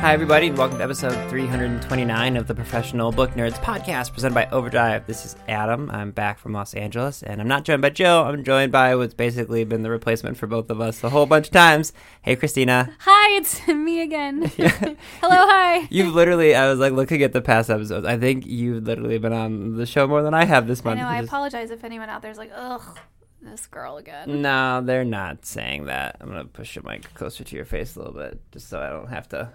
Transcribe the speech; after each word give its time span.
Hi, 0.00 0.14
everybody, 0.14 0.48
and 0.48 0.56
welcome 0.56 0.78
to 0.78 0.84
episode 0.84 1.28
329 1.28 2.38
of 2.38 2.46
the 2.46 2.54
Professional 2.54 3.12
Book 3.12 3.32
Nerds 3.32 3.62
podcast 3.62 4.14
presented 4.14 4.34
by 4.34 4.46
Overdrive. 4.46 5.06
This 5.06 5.26
is 5.26 5.36
Adam. 5.46 5.90
I'm 5.90 6.10
back 6.10 6.38
from 6.38 6.54
Los 6.54 6.72
Angeles, 6.72 7.22
and 7.22 7.38
I'm 7.38 7.46
not 7.46 7.64
joined 7.64 7.82
by 7.82 7.90
Joe. 7.90 8.24
I'm 8.24 8.42
joined 8.42 8.72
by 8.72 8.94
what's 8.96 9.12
basically 9.12 9.62
been 9.64 9.82
the 9.82 9.90
replacement 9.90 10.38
for 10.38 10.46
both 10.46 10.70
of 10.70 10.80
us 10.80 11.04
a 11.04 11.10
whole 11.10 11.26
bunch 11.26 11.48
of 11.48 11.52
times. 11.52 11.92
Hey, 12.22 12.34
Christina. 12.34 12.96
Hi, 13.00 13.36
it's 13.36 13.68
me 13.68 14.00
again. 14.00 14.44
Hello, 14.56 14.96
hi. 15.20 15.86
You've 15.90 16.14
literally, 16.14 16.54
I 16.54 16.70
was 16.70 16.78
like 16.78 16.94
looking 16.94 17.22
at 17.22 17.34
the 17.34 17.42
past 17.42 17.68
episodes. 17.68 18.06
I 18.06 18.16
think 18.16 18.46
you've 18.46 18.84
literally 18.84 19.18
been 19.18 19.34
on 19.34 19.76
the 19.76 19.84
show 19.84 20.06
more 20.06 20.22
than 20.22 20.32
I 20.32 20.46
have 20.46 20.66
this 20.66 20.82
month. 20.82 20.98
I 20.98 21.02
know. 21.02 21.08
I 21.08 21.18
apologize 21.18 21.70
if 21.70 21.84
anyone 21.84 22.08
out 22.08 22.22
there's 22.22 22.38
like, 22.38 22.52
ugh, 22.54 22.98
this 23.42 23.66
girl 23.66 23.98
again. 23.98 24.40
No, 24.40 24.80
they're 24.82 25.04
not 25.04 25.44
saying 25.44 25.84
that. 25.84 26.16
I'm 26.22 26.28
gonna 26.28 26.46
push 26.46 26.74
your 26.74 26.84
mic 26.84 27.12
closer 27.12 27.44
to 27.44 27.54
your 27.54 27.66
face 27.66 27.96
a 27.96 27.98
little 27.98 28.14
bit, 28.14 28.40
just 28.50 28.70
so 28.70 28.80
I 28.80 28.88
don't 28.88 29.08
have 29.08 29.28
to. 29.28 29.50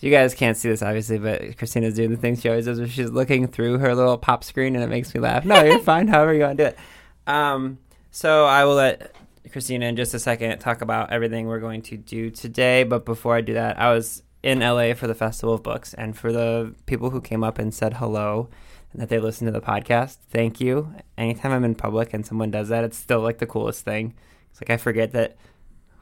You 0.00 0.10
guys 0.10 0.34
can't 0.34 0.56
see 0.56 0.68
this 0.68 0.82
obviously, 0.82 1.18
but 1.18 1.56
Christina's 1.58 1.94
doing 1.94 2.10
the 2.10 2.16
thing 2.16 2.36
she 2.36 2.48
always 2.48 2.64
does, 2.64 2.78
where 2.78 2.88
she's 2.88 3.10
looking 3.10 3.46
through 3.46 3.78
her 3.78 3.94
little 3.94 4.16
pop 4.18 4.44
screen, 4.44 4.74
and 4.74 4.82
it 4.82 4.88
makes 4.88 5.14
me 5.14 5.20
laugh. 5.20 5.44
No, 5.44 5.62
you're 5.62 5.78
fine. 5.80 6.08
However 6.08 6.32
you 6.34 6.40
want 6.40 6.58
to 6.58 6.64
do 6.64 6.68
it. 6.68 6.78
Um, 7.26 7.78
so 8.10 8.46
I 8.46 8.64
will 8.64 8.74
let 8.74 9.14
Christina 9.52 9.86
in 9.86 9.96
just 9.96 10.14
a 10.14 10.18
second 10.18 10.58
talk 10.58 10.80
about 10.80 11.12
everything 11.12 11.46
we're 11.46 11.60
going 11.60 11.82
to 11.82 11.96
do 11.96 12.30
today. 12.30 12.84
But 12.84 13.04
before 13.04 13.36
I 13.36 13.40
do 13.42 13.54
that, 13.54 13.78
I 13.78 13.92
was 13.92 14.22
in 14.42 14.60
LA 14.60 14.94
for 14.94 15.06
the 15.06 15.14
Festival 15.14 15.54
of 15.54 15.62
Books, 15.62 15.92
and 15.94 16.16
for 16.16 16.32
the 16.32 16.74
people 16.86 17.10
who 17.10 17.20
came 17.20 17.44
up 17.44 17.58
and 17.58 17.74
said 17.74 17.94
hello 17.94 18.48
and 18.92 19.00
that 19.00 19.08
they 19.08 19.18
listened 19.18 19.46
to 19.48 19.52
the 19.52 19.64
podcast, 19.64 20.16
thank 20.30 20.60
you. 20.60 20.92
Anytime 21.16 21.52
I'm 21.52 21.64
in 21.64 21.74
public 21.74 22.12
and 22.12 22.26
someone 22.26 22.50
does 22.50 22.68
that, 22.70 22.84
it's 22.84 22.96
still 22.96 23.20
like 23.20 23.38
the 23.38 23.46
coolest 23.46 23.84
thing. 23.84 24.14
It's 24.50 24.60
like 24.60 24.70
I 24.70 24.76
forget 24.78 25.12
that 25.12 25.36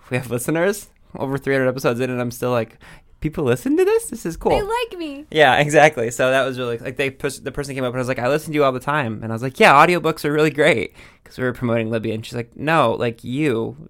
we 0.08 0.16
have 0.16 0.30
listeners 0.30 0.88
over 1.16 1.36
300 1.36 1.68
episodes 1.68 2.00
in, 2.00 2.10
and 2.10 2.20
I'm 2.20 2.30
still 2.30 2.50
like, 2.50 2.78
people 3.20 3.44
listen 3.44 3.76
to 3.76 3.84
this. 3.84 4.06
This 4.06 4.24
is 4.26 4.36
cool. 4.36 4.50
They 4.50 4.62
like 4.62 4.98
me. 4.98 5.26
Yeah, 5.30 5.56
exactly. 5.58 6.10
So 6.10 6.30
that 6.30 6.44
was 6.44 6.58
really 6.58 6.78
like 6.78 6.96
they 6.96 7.10
pus- 7.10 7.38
the 7.40 7.52
person 7.52 7.74
came 7.74 7.84
up 7.84 7.88
and 7.88 7.96
I 7.96 8.00
was 8.00 8.08
like, 8.08 8.18
"I 8.18 8.28
listen 8.28 8.52
to 8.52 8.54
you 8.54 8.64
all 8.64 8.72
the 8.72 8.80
time," 8.80 9.22
and 9.22 9.32
I 9.32 9.34
was 9.34 9.42
like, 9.42 9.58
"Yeah, 9.58 9.72
audiobooks 9.72 10.24
are 10.24 10.32
really 10.32 10.50
great," 10.50 10.94
because 11.22 11.38
we 11.38 11.44
were 11.44 11.52
promoting 11.52 11.90
Libby, 11.90 12.12
and 12.12 12.24
she's 12.24 12.34
like, 12.34 12.56
"No, 12.56 12.92
like 12.92 13.24
you, 13.24 13.88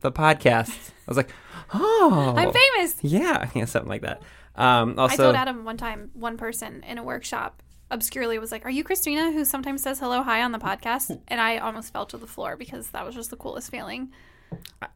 the 0.00 0.12
podcast." 0.12 0.70
I 0.70 1.08
was 1.08 1.16
like, 1.16 1.30
"Oh, 1.74 2.34
I'm 2.36 2.52
famous. 2.52 2.96
Yeah, 3.02 3.50
yeah, 3.54 3.64
something 3.64 3.88
like 3.88 4.02
that. 4.02 4.22
Um, 4.56 4.94
I 4.98 5.16
told 5.16 5.36
Adam 5.36 5.64
one 5.64 5.76
time, 5.76 6.10
one 6.14 6.36
person 6.36 6.82
in 6.86 6.98
a 6.98 7.02
workshop 7.02 7.62
obscurely 7.90 8.38
was 8.38 8.52
like, 8.52 8.64
"Are 8.64 8.70
you 8.70 8.84
Christina 8.84 9.32
who 9.32 9.44
sometimes 9.44 9.82
says 9.82 9.98
hello, 9.98 10.22
hi 10.22 10.42
on 10.42 10.52
the 10.52 10.58
podcast?" 10.58 11.18
And 11.28 11.40
I 11.40 11.58
almost 11.58 11.92
fell 11.92 12.06
to 12.06 12.18
the 12.18 12.26
floor 12.26 12.56
because 12.56 12.90
that 12.90 13.04
was 13.04 13.14
just 13.14 13.30
the 13.30 13.36
coolest 13.36 13.70
feeling. 13.70 14.10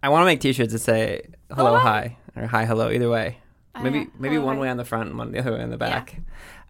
I 0.02 0.08
want 0.08 0.22
to 0.22 0.26
make 0.26 0.40
T-shirts 0.40 0.72
that 0.72 0.80
say 0.80 1.22
"Hello, 1.50 1.66
Hello, 1.66 1.78
hi" 1.78 2.16
or 2.36 2.46
"Hi, 2.46 2.64
hello." 2.64 2.90
Either 2.90 3.08
way, 3.08 3.38
I 3.38 3.43
maybe 3.82 4.08
maybe 4.18 4.36
Hello, 4.36 4.46
one 4.46 4.58
way 4.58 4.68
on 4.68 4.76
the 4.76 4.84
front 4.84 5.10
and 5.10 5.18
one 5.18 5.32
the 5.32 5.38
other 5.38 5.52
way 5.52 5.62
on 5.62 5.70
the 5.70 5.76
back. 5.76 6.20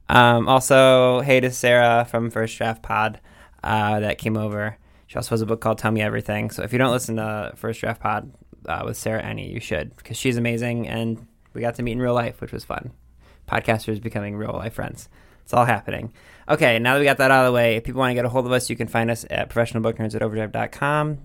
Um, 0.08 0.48
also, 0.48 1.20
hey 1.20 1.40
to 1.40 1.50
Sarah 1.50 2.06
from 2.08 2.30
First 2.30 2.56
Draft 2.56 2.82
Pod 2.82 3.20
uh, 3.62 4.00
that 4.00 4.18
came 4.18 4.36
over. 4.36 4.76
She 5.06 5.16
also 5.16 5.30
has 5.30 5.40
a 5.40 5.46
book 5.46 5.60
called 5.60 5.78
"Tell 5.78 5.90
Me 5.90 6.02
Everything." 6.02 6.50
So 6.50 6.62
if 6.62 6.72
you 6.72 6.78
don't 6.78 6.92
listen 6.92 7.16
to 7.16 7.52
First 7.56 7.80
Draft 7.80 8.00
Pod 8.00 8.32
uh, 8.66 8.82
with 8.84 8.96
Sarah 8.96 9.22
Enni, 9.22 9.52
you 9.52 9.60
should 9.60 9.96
because 9.96 10.16
she's 10.16 10.36
amazing 10.36 10.88
and 10.88 11.26
we 11.54 11.60
got 11.60 11.76
to 11.76 11.82
meet 11.82 11.92
in 11.92 12.02
real 12.02 12.14
life, 12.14 12.40
which 12.40 12.52
was 12.52 12.64
fun. 12.64 12.92
Podcasters 13.48 14.02
becoming 14.02 14.36
real 14.36 14.52
life 14.52 14.74
friends. 14.74 15.08
It's 15.42 15.52
all 15.52 15.66
happening. 15.66 16.12
Okay, 16.48 16.78
now 16.78 16.94
that 16.94 17.00
we 17.00 17.04
got 17.04 17.18
that 17.18 17.30
out 17.30 17.44
of 17.44 17.52
the 17.52 17.54
way, 17.54 17.76
if 17.76 17.84
people 17.84 18.00
want 18.00 18.10
to 18.10 18.14
get 18.14 18.24
a 18.24 18.30
hold 18.30 18.46
of 18.46 18.52
us, 18.52 18.70
you 18.70 18.76
can 18.76 18.88
find 18.88 19.10
us 19.10 19.26
at 19.30 19.50
professionalbooknerds 19.50 20.14
at 20.14 20.22
overdrive.com. 20.22 21.18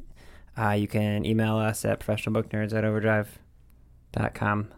Uh, 0.58 0.72
you 0.72 0.88
can 0.88 1.26
email 1.26 1.56
us 1.56 1.86
at 1.86 2.00
professionalbooknerds 2.02 2.74
at 2.74 2.84
overdrive.com. 2.84 4.70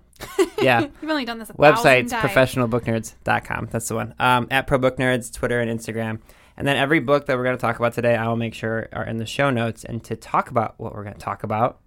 Yeah. 0.61 0.81
You've 1.01 1.09
only 1.09 1.25
done 1.25 1.39
this 1.39 1.49
a 1.49 1.53
Websites, 1.53 2.11
professionalbooknerds.com. 2.11 3.69
That's 3.71 3.87
the 3.87 3.95
one. 3.95 4.13
Um, 4.19 4.47
at 4.51 4.67
ProBookNerds, 4.67 5.33
Twitter 5.33 5.59
and 5.59 5.79
Instagram. 5.79 6.19
And 6.57 6.67
then 6.67 6.77
every 6.77 6.99
book 6.99 7.25
that 7.25 7.37
we're 7.37 7.43
going 7.43 7.57
to 7.57 7.61
talk 7.61 7.77
about 7.77 7.93
today, 7.93 8.15
I 8.15 8.27
will 8.27 8.35
make 8.35 8.53
sure 8.53 8.87
are 8.93 9.05
in 9.05 9.17
the 9.17 9.25
show 9.25 9.49
notes. 9.49 9.83
And 9.83 10.03
to 10.03 10.15
talk 10.15 10.51
about 10.51 10.75
what 10.77 10.93
we're 10.93 11.03
going 11.03 11.15
to 11.15 11.19
talk 11.19 11.43
about 11.43 11.79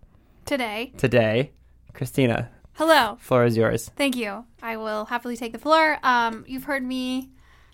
today. 0.45 0.93
today, 0.97 1.53
Christina, 1.93 2.51
Hello. 2.73 3.17
floor 3.21 3.45
is 3.45 3.57
yours. 3.57 3.91
Thank 3.97 4.17
you. 4.17 4.45
I 4.63 4.77
will 4.77 5.05
happily 5.05 5.37
take 5.37 5.53
the 5.53 5.59
floor. 5.59 5.99
Um, 6.03 6.45
you've 6.49 6.65
heard 6.65 6.83
me 6.83 7.31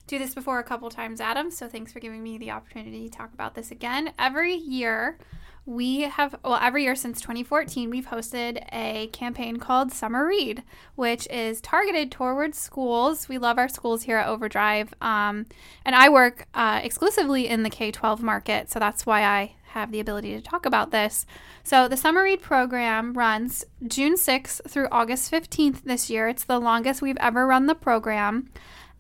do 0.07 0.19
this 0.19 0.35
before 0.35 0.59
a 0.59 0.65
couple 0.65 0.91
times, 0.91 1.21
Adam, 1.21 1.51
so 1.51 1.69
thanks 1.69 1.93
for 1.93 2.01
giving 2.01 2.23
me 2.23 2.37
the 2.37 2.51
opportunity 2.51 3.09
to 3.09 3.17
talk 3.17 3.33
about 3.33 3.55
this 3.55 3.71
again. 3.71 4.13
Every 4.19 4.55
year, 4.55 5.19
we 5.67 6.03
have, 6.03 6.35
well, 6.45 6.59
every 6.61 6.85
year 6.85 6.97
since 6.97 7.21
2014, 7.21 7.91
we've 7.91 8.09
hosted 8.09 8.65
a 8.73 9.09
campaign 9.09 9.59
called 9.59 9.93
Summer 9.93 10.27
Read, 10.27 10.63
which 10.95 11.29
is 11.29 11.61
targeted 11.61 12.11
towards 12.11 12.59
schools. 12.59 13.29
We 13.29 13.39
love 13.39 13.59
our 13.59 13.69
schools 13.69 14.05
here 14.05 14.17
at 14.17 14.29
Overdrive. 14.29 14.95
Um, 15.01 15.47
and 15.85 15.95
I 15.95 16.09
work 16.09 16.47
uh, 16.55 16.81
exclusively 16.83 17.47
in 17.47 17.63
the 17.63 17.71
K 17.71 17.91
12 17.91 18.23
market, 18.23 18.71
so 18.71 18.79
that's 18.79 19.07
why 19.07 19.23
I 19.23 19.55
have 19.71 19.93
the 19.93 20.01
ability 20.01 20.35
to 20.35 20.41
talk 20.41 20.67
about 20.67 20.91
this. 20.91 21.27
So, 21.63 21.87
the 21.87 21.97
Summer 21.97 22.25
Read 22.25 22.43
program 22.43 23.15
runs 23.15 23.65
June 23.87 24.15
6th 24.15 24.69
through 24.69 24.89
August 24.91 25.31
15th 25.31 25.85
this 25.85 26.11
year. 26.11 26.29
It's 26.29 26.45
the 26.45 26.59
longest 26.59 27.03
we've 27.03 27.17
ever 27.19 27.47
run 27.47 27.67
the 27.67 27.75
program. 27.75 28.51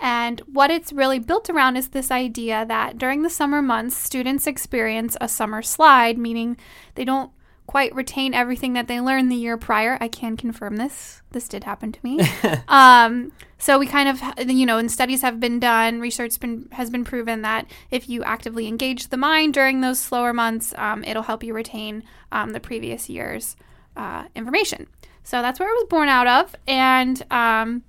And 0.00 0.40
what 0.52 0.70
it's 0.70 0.92
really 0.92 1.18
built 1.18 1.50
around 1.50 1.76
is 1.76 1.88
this 1.88 2.10
idea 2.10 2.64
that 2.66 2.96
during 2.96 3.22
the 3.22 3.30
summer 3.30 3.60
months, 3.60 3.96
students 3.96 4.46
experience 4.46 5.16
a 5.20 5.28
summer 5.28 5.62
slide, 5.62 6.16
meaning 6.16 6.56
they 6.94 7.04
don't 7.04 7.30
quite 7.66 7.94
retain 7.94 8.34
everything 8.34 8.72
that 8.72 8.88
they 8.88 9.00
learned 9.00 9.30
the 9.30 9.36
year 9.36 9.56
prior. 9.56 9.96
I 10.00 10.08
can 10.08 10.36
confirm 10.36 10.76
this. 10.76 11.22
This 11.30 11.46
did 11.46 11.62
happen 11.62 11.92
to 11.92 12.00
me. 12.02 12.18
um, 12.68 13.30
so 13.58 13.78
we 13.78 13.86
kind 13.86 14.08
of, 14.08 14.20
you 14.50 14.66
know, 14.66 14.78
and 14.78 14.90
studies 14.90 15.22
have 15.22 15.38
been 15.38 15.60
done, 15.60 16.00
research 16.00 16.40
been, 16.40 16.66
has 16.72 16.90
been 16.90 17.04
proven 17.04 17.42
that 17.42 17.66
if 17.92 18.08
you 18.08 18.24
actively 18.24 18.66
engage 18.66 19.08
the 19.08 19.16
mind 19.16 19.54
during 19.54 19.82
those 19.82 20.00
slower 20.00 20.32
months, 20.32 20.74
um, 20.78 21.04
it'll 21.04 21.22
help 21.22 21.44
you 21.44 21.54
retain 21.54 22.02
um, 22.32 22.50
the 22.50 22.58
previous 22.58 23.08
year's 23.08 23.54
uh, 23.96 24.24
information. 24.34 24.88
So 25.22 25.40
that's 25.40 25.60
where 25.60 25.68
it 25.68 25.74
was 25.74 25.86
born 25.88 26.08
out 26.08 26.26
of. 26.26 26.56
And 26.66 27.22
um, 27.30 27.84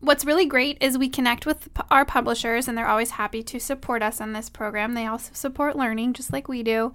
what's 0.00 0.24
really 0.24 0.46
great 0.46 0.78
is 0.80 0.98
we 0.98 1.08
connect 1.08 1.46
with 1.46 1.72
p- 1.74 1.82
our 1.90 2.04
publishers 2.04 2.68
and 2.68 2.76
they're 2.76 2.88
always 2.88 3.12
happy 3.12 3.42
to 3.42 3.58
support 3.58 4.02
us 4.02 4.20
in 4.20 4.32
this 4.32 4.48
program. 4.48 4.94
They 4.94 5.06
also 5.06 5.30
support 5.34 5.76
learning 5.76 6.12
just 6.12 6.32
like 6.32 6.48
we 6.48 6.62
do. 6.62 6.92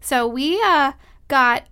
So 0.00 0.26
we 0.26 0.60
uh, 0.62 0.92
got 1.28 1.64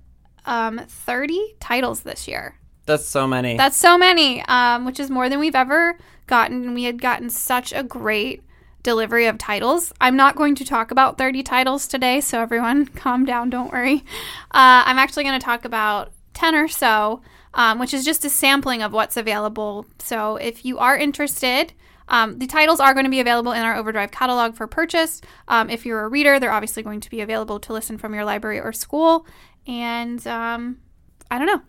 um, 0.47 0.81
30 0.87 1.57
titles 1.61 2.03
this 2.03 2.27
year. 2.27 2.59
That's 2.87 3.07
so 3.07 3.27
many. 3.27 3.57
That's 3.57 3.77
so 3.77 3.97
many, 3.97 4.43
um, 4.47 4.85
which 4.85 4.99
is 4.99 5.09
more 5.09 5.29
than 5.29 5.39
we've 5.39 5.55
ever 5.55 5.97
gotten. 6.27 6.65
And 6.65 6.75
we 6.75 6.85
had 6.85 7.01
gotten 7.01 7.31
such 7.31 7.73
a 7.73 7.83
great 7.83 8.43
delivery 8.83 9.27
of 9.27 9.39
titles. 9.39 9.93
I'm 10.01 10.17
not 10.17 10.37
going 10.37 10.55
to 10.57 10.65
talk 10.65 10.91
about 10.91 11.19
30 11.19 11.43
titles 11.43 11.87
today, 11.87 12.21
so 12.21 12.41
everyone 12.41 12.87
calm 12.97 13.25
down, 13.25 13.51
don't 13.51 13.73
worry. 13.73 14.05
Uh, 14.51 14.83
I'm 14.87 14.99
actually 14.99 15.25
going 15.25 15.39
to 15.39 15.45
talk 15.45 15.65
about 15.65 16.13
10 16.35 16.55
or 16.55 16.69
so, 16.69 17.23
um, 17.55 17.79
which 17.79 17.95
is 17.95 18.05
just 18.05 18.25
a 18.25 18.31
sampling 18.31 18.83
of 18.83 18.93
what's 18.93 19.17
available. 19.17 19.87
So 19.99 20.37
if 20.37 20.65
you 20.65 20.79
are 20.79 20.97
interested, 20.97 21.73
um, 22.09 22.39
the 22.39 22.47
titles 22.47 22.81
are 22.81 22.95
going 22.95 23.05
to 23.05 23.11
be 23.11 23.21
available 23.21 23.53
in 23.53 23.63
our 23.63 23.77
Overdrive 23.77 24.11
catalog 24.11 24.55
for 24.55 24.67
purchase. 24.67 25.21
Um, 25.49 25.69
if 25.71 25.87
you're 25.87 26.05
a 26.05 26.09
reader, 26.09 26.41
they're 26.41 26.53
obviously 26.53 26.83
going 26.83 27.01
to 27.01 27.11
be 27.11 27.21
available 27.21 27.61
to 27.61 27.73
listen 27.73 27.99
from 27.99 28.15
your 28.15 28.25
library 28.25 28.61
or 28.61 28.73
school. 28.73 29.27
And 29.67 30.25
um, 30.27 30.79
I 31.31 31.39
don't 31.39 31.47
know. 31.47 31.63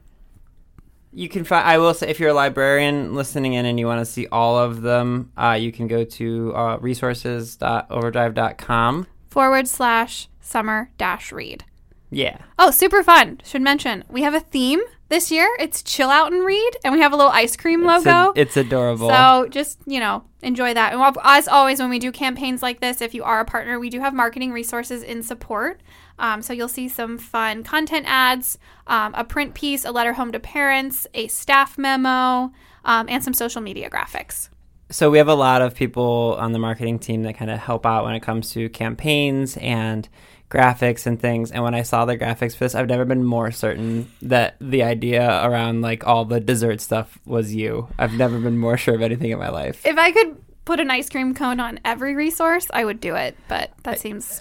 You 1.15 1.29
can 1.29 1.43
find. 1.43 1.67
I 1.67 1.77
will 1.77 1.93
say, 1.93 2.09
if 2.09 2.19
you're 2.19 2.31
a 2.31 2.33
librarian 2.33 3.13
listening 3.13 3.53
in 3.53 3.67
and 3.67 3.79
you 3.79 3.85
want 3.85 4.01
to 4.01 4.05
see 4.05 4.25
all 4.31 4.57
of 4.57 4.81
them, 4.81 5.31
uh, 5.37 5.55
you 5.59 5.71
can 5.71 5.85
go 5.87 6.03
to 6.03 6.55
uh, 6.55 6.77
resources.overdrive.com. 6.81 9.07
forward 9.29 9.67
slash 9.67 10.27
summer 10.41 10.89
dash 10.97 11.31
read. 11.31 11.65
Yeah, 12.09 12.39
Oh, 12.59 12.71
super 12.71 13.03
fun. 13.03 13.41
Should 13.43 13.61
mention 13.61 14.03
we 14.09 14.23
have 14.23 14.33
a 14.33 14.39
theme 14.39 14.81
this 15.09 15.31
year. 15.31 15.49
It's 15.59 15.83
chill 15.83 16.09
out 16.09 16.31
and 16.33 16.45
read, 16.45 16.71
and 16.83 16.93
we 16.93 17.01
have 17.01 17.13
a 17.13 17.15
little 17.15 17.31
ice 17.31 17.55
cream 17.55 17.87
it's, 17.87 18.05
logo. 18.05 18.31
a- 18.31 18.33
it's 18.35 18.57
adorable. 18.57 19.09
so 19.09 19.47
just, 19.49 19.79
you 19.85 19.99
know, 19.99 20.23
enjoy 20.41 20.73
that. 20.73 20.93
And 20.93 21.17
as 21.23 21.47
always, 21.47 21.79
when 21.79 21.89
we 21.89 21.99
do 21.99 22.11
campaigns 22.11 22.61
like 22.61 22.79
this, 22.79 23.01
if 23.01 23.13
you 23.13 23.23
are 23.23 23.39
a 23.39 23.45
partner, 23.45 23.79
we 23.79 23.89
do 23.89 23.99
have 23.99 24.13
marketing 24.13 24.51
resources 24.51 25.03
in 25.03 25.23
support. 25.23 25.81
Um, 26.19 26.41
so 26.41 26.53
you'll 26.53 26.67
see 26.67 26.87
some 26.87 27.17
fun 27.17 27.63
content 27.63 28.05
ads, 28.07 28.57
um, 28.87 29.13
a 29.15 29.23
print 29.23 29.55
piece, 29.55 29.83
a 29.83 29.91
letter 29.91 30.13
home 30.13 30.31
to 30.31 30.39
parents, 30.39 31.07
a 31.13 31.27
staff 31.27 31.77
memo, 31.77 32.51
um, 32.85 33.07
and 33.09 33.23
some 33.23 33.33
social 33.33 33.61
media 33.61 33.89
graphics. 33.89 34.49
so 34.91 35.09
we 35.09 35.17
have 35.17 35.27
a 35.27 35.33
lot 35.33 35.61
of 35.63 35.73
people 35.73 36.35
on 36.39 36.51
the 36.51 36.59
marketing 36.59 36.99
team 36.99 37.23
that 37.23 37.35
kind 37.35 37.49
of 37.49 37.57
help 37.57 37.83
out 37.85 38.03
when 38.05 38.13
it 38.13 38.19
comes 38.19 38.51
to 38.51 38.69
campaigns 38.69 39.57
and 39.57 40.07
graphics 40.53 41.05
and 41.07 41.19
things. 41.19 41.51
And 41.51 41.63
when 41.63 41.73
I 41.73 41.81
saw 41.81 42.05
the 42.05 42.17
graphics 42.17 42.53
for 42.55 42.65
this, 42.65 42.75
I've 42.75 42.87
never 42.87 43.03
been 43.05 43.23
more 43.23 43.51
certain 43.51 44.09
that 44.21 44.55
the 44.61 44.83
idea 44.83 45.27
around 45.43 45.81
like 45.81 46.05
all 46.05 46.23
the 46.25 46.39
dessert 46.39 46.79
stuff 46.79 47.17
was 47.25 47.53
you. 47.55 47.87
I've 47.97 48.13
never 48.13 48.39
been 48.39 48.57
more 48.57 48.77
sure 48.77 48.93
of 48.95 49.01
anything 49.01 49.31
in 49.31 49.39
my 49.39 49.49
life. 49.49 49.85
If 49.85 49.97
I 49.97 50.11
could 50.11 50.37
put 50.65 50.79
an 50.79 50.91
ice 50.91 51.09
cream 51.09 51.33
cone 51.33 51.59
on 51.59 51.79
every 51.83 52.15
resource, 52.15 52.67
I 52.71 52.85
would 52.85 52.99
do 53.01 53.15
it, 53.15 53.35
but 53.49 53.71
that 53.83 53.99
seems 53.99 54.39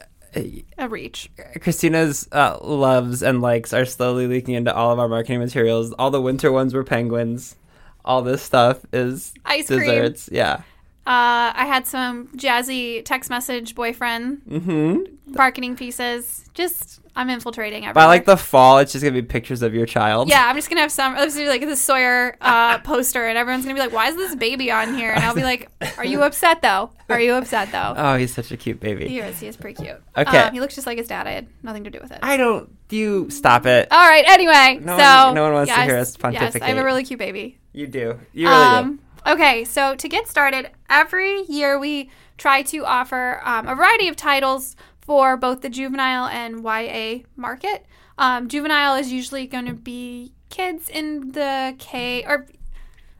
a 0.78 0.88
reach. 0.88 1.30
Christina's 1.60 2.28
uh, 2.32 2.58
loves 2.62 3.22
and 3.22 3.42
likes 3.42 3.72
are 3.72 3.84
slowly 3.84 4.26
leaking 4.26 4.54
into 4.54 4.74
all 4.74 4.92
of 4.92 4.98
our 4.98 5.08
marketing 5.08 5.40
materials. 5.40 5.92
All 5.94 6.10
the 6.10 6.22
winter 6.22 6.52
ones 6.52 6.74
were 6.74 6.84
penguins. 6.84 7.56
all 8.04 8.22
this 8.22 8.42
stuff 8.42 8.84
is 8.92 9.32
Ice 9.44 9.66
cream. 9.66 9.80
desserts. 9.80 10.28
Yeah. 10.32 10.62
Uh, 11.04 11.50
I 11.54 11.64
had 11.66 11.87
some 11.87 12.28
jazzy 12.37 13.04
text 13.04 13.28
message 13.28 13.75
boyfriend 13.75 14.43
Mm-hmm. 14.49 15.32
marketing 15.34 15.75
pieces. 15.76 16.49
Just 16.54 17.00
I'm 17.16 17.28
infiltrating 17.28 17.78
everywhere. 17.84 17.94
By 17.94 18.06
like 18.06 18.25
the 18.25 18.37
fall, 18.37 18.78
it's 18.78 18.93
just 18.93 19.02
gonna 19.02 19.12
be 19.12 19.22
pictures 19.22 19.62
of 19.62 19.75
your 19.75 19.84
child. 19.84 20.28
yeah, 20.28 20.46
I'm 20.46 20.54
just 20.54 20.69
gonna 20.69 20.81
have 20.82 20.93
some. 20.93 21.14
This 21.16 21.37
is 21.37 21.49
like 21.49 21.62
the 21.62 21.75
Sawyer 21.76 22.37
uh, 22.40 22.78
poster, 22.84 23.26
and 23.26 23.37
everyone's 23.37 23.64
gonna 23.64 23.75
be 23.75 23.81
like, 23.81 23.93
"Why 23.93 24.08
is 24.08 24.16
this 24.16 24.34
baby 24.37 24.70
on 24.70 24.94
here?" 24.94 25.10
And 25.12 25.25
I'll 25.25 25.34
be 25.34 25.43
like, 25.43 25.69
"Are 25.99 26.04
you 26.04 26.22
upset 26.22 26.62
though? 26.62 26.90
Are 27.08 27.20
you 27.20 27.32
upset 27.34 27.72
though?" 27.72 27.94
Oh, 27.96 28.16
he's 28.16 28.32
such 28.32 28.52
a 28.52 28.56
cute 28.56 28.78
baby. 28.81 29.08
He 29.08 29.19
is. 29.19 29.40
He 29.40 29.46
is 29.48 29.56
pretty 29.56 29.82
cute. 29.82 30.00
Okay. 30.16 30.38
Um, 30.38 30.52
he 30.55 30.60
looks 30.60 30.75
just 30.76 30.87
like 30.87 30.98
his 30.98 31.08
dad. 31.08 31.26
I 31.26 31.32
had 31.32 31.48
nothing 31.62 31.84
to 31.84 31.90
do 31.90 31.98
with 32.00 32.12
it. 32.12 32.20
I 32.22 32.37
don't. 32.37 32.70
You 32.90 33.28
stop 33.31 33.66
it. 33.66 33.88
All 33.90 34.08
right. 34.08 34.25
Anyway, 34.28 34.78
No 34.84 34.96
so 34.98 35.26
one- 35.26 35.34
no 35.34 35.43
one 35.44 35.52
wants 35.55 35.72
to 35.75 35.82
hear 35.82 35.96
us 35.98 36.16
pontificate. 36.16 36.55
Yes, 36.55 36.62
I 36.62 36.69
have 36.69 36.78
a 36.78 36.84
really 36.84 37.02
cute 37.05 37.19
baby. 37.19 37.58
You 37.72 37.87
do. 37.88 38.20
You 38.32 38.48
really 38.48 38.60
Um, 38.64 39.00
okay, 39.26 39.64
so 39.64 39.94
to 39.94 40.08
get 40.08 40.28
started, 40.28 40.70
every 40.88 41.42
year 41.44 41.78
we 41.78 42.10
try 42.38 42.62
to 42.62 42.84
offer 42.84 43.40
um, 43.44 43.69
a 43.69 43.74
variety 43.74 44.08
of 44.08 44.16
titles 44.16 44.76
for 45.00 45.36
both 45.36 45.60
the 45.60 45.69
juvenile 45.69 46.26
and 46.26 46.64
YA 46.64 47.24
market. 47.36 47.86
Um, 48.19 48.48
juvenile 48.48 48.94
is 48.94 49.12
usually 49.12 49.46
going 49.46 49.66
to 49.66 49.74
be 49.74 50.32
kids 50.48 50.88
in 50.88 51.32
the 51.32 51.74
K, 51.78 52.24
or 52.24 52.46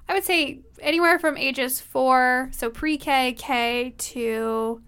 I 0.09 0.15
would 0.15 0.25
say 0.25 0.61
anywhere 0.81 1.19
from 1.19 1.37
ages 1.37 1.81
four, 1.81 2.51
so 2.53 2.71
pre 2.71 2.99
K, 2.99 3.33
K 3.33 3.95
to 3.97 4.83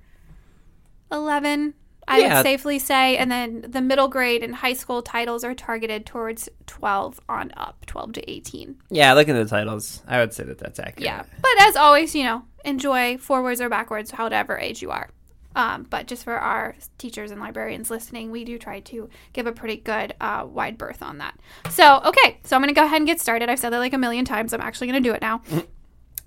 11. 1.11 1.75
I 2.07 2.19
Yeah. 2.19 2.37
would 2.37 2.43
safely 2.43 2.79
say, 2.79 3.17
and 3.17 3.31
then 3.31 3.65
the 3.69 3.81
middle 3.81 4.09
grade 4.09 4.43
and 4.43 4.55
high 4.57 4.73
school 4.75 5.03
titles 5.03 5.43
are 5.45 5.55
targeted 5.55 6.05
towards 6.07 6.49
12 6.67 7.19
on 7.29 7.53
up, 7.57 7.85
12 7.87 8.13
to 8.15 8.31
18. 8.31 8.77
Yeah, 8.91 9.13
looking 9.15 9.37
at 9.37 9.43
the 9.45 9.49
titles. 9.51 10.03
I 10.07 10.19
would 10.19 10.33
say 10.35 10.45
that 10.45 10.59
that's 10.59 10.79
accurate. 10.79 11.05
Yeah. 11.05 11.23
But 11.41 11.53
as 11.63 11.77
always, 11.77 12.15
you 12.15 12.25
know, 12.25 12.43
enjoy 12.65 13.19
forwards 13.19 13.61
or 13.61 13.69
backwards, 13.69 14.11
however 14.11 14.59
age 14.59 14.83
you 14.83 14.91
are. 14.91 15.09
Um, 15.57 15.87
but 15.89 16.07
just 16.07 16.25
for 16.25 16.35
our 16.35 16.75
teachers 16.99 17.31
and 17.31 17.41
librarians 17.41 17.89
listening, 17.89 18.33
we 18.33 18.45
do 18.45 18.59
try 18.59 18.81
to 18.81 19.09
give 19.33 19.47
a 19.47 19.53
pretty 19.53 19.77
good 19.77 20.15
uh, 20.21 20.45
wide 20.49 20.77
berth 20.77 21.01
on 21.01 21.19
that. 21.19 21.39
So, 21.71 22.01
okay, 22.05 22.39
so 22.43 22.57
I'm 22.57 22.63
going 22.63 22.75
to 22.75 22.79
go 22.79 22.85
ahead 22.85 22.97
and 23.01 23.07
get 23.07 23.21
started. 23.21 23.49
I've 23.49 23.61
said 23.61 23.71
that 23.71 23.79
like 23.79 23.93
a 23.93 23.99
million 23.99 24.25
times. 24.25 24.53
I'm 24.53 24.61
actually 24.61 24.89
going 24.89 25.01
to 25.03 25.09
do 25.09 25.15
it 25.15 25.23
now. 25.23 25.43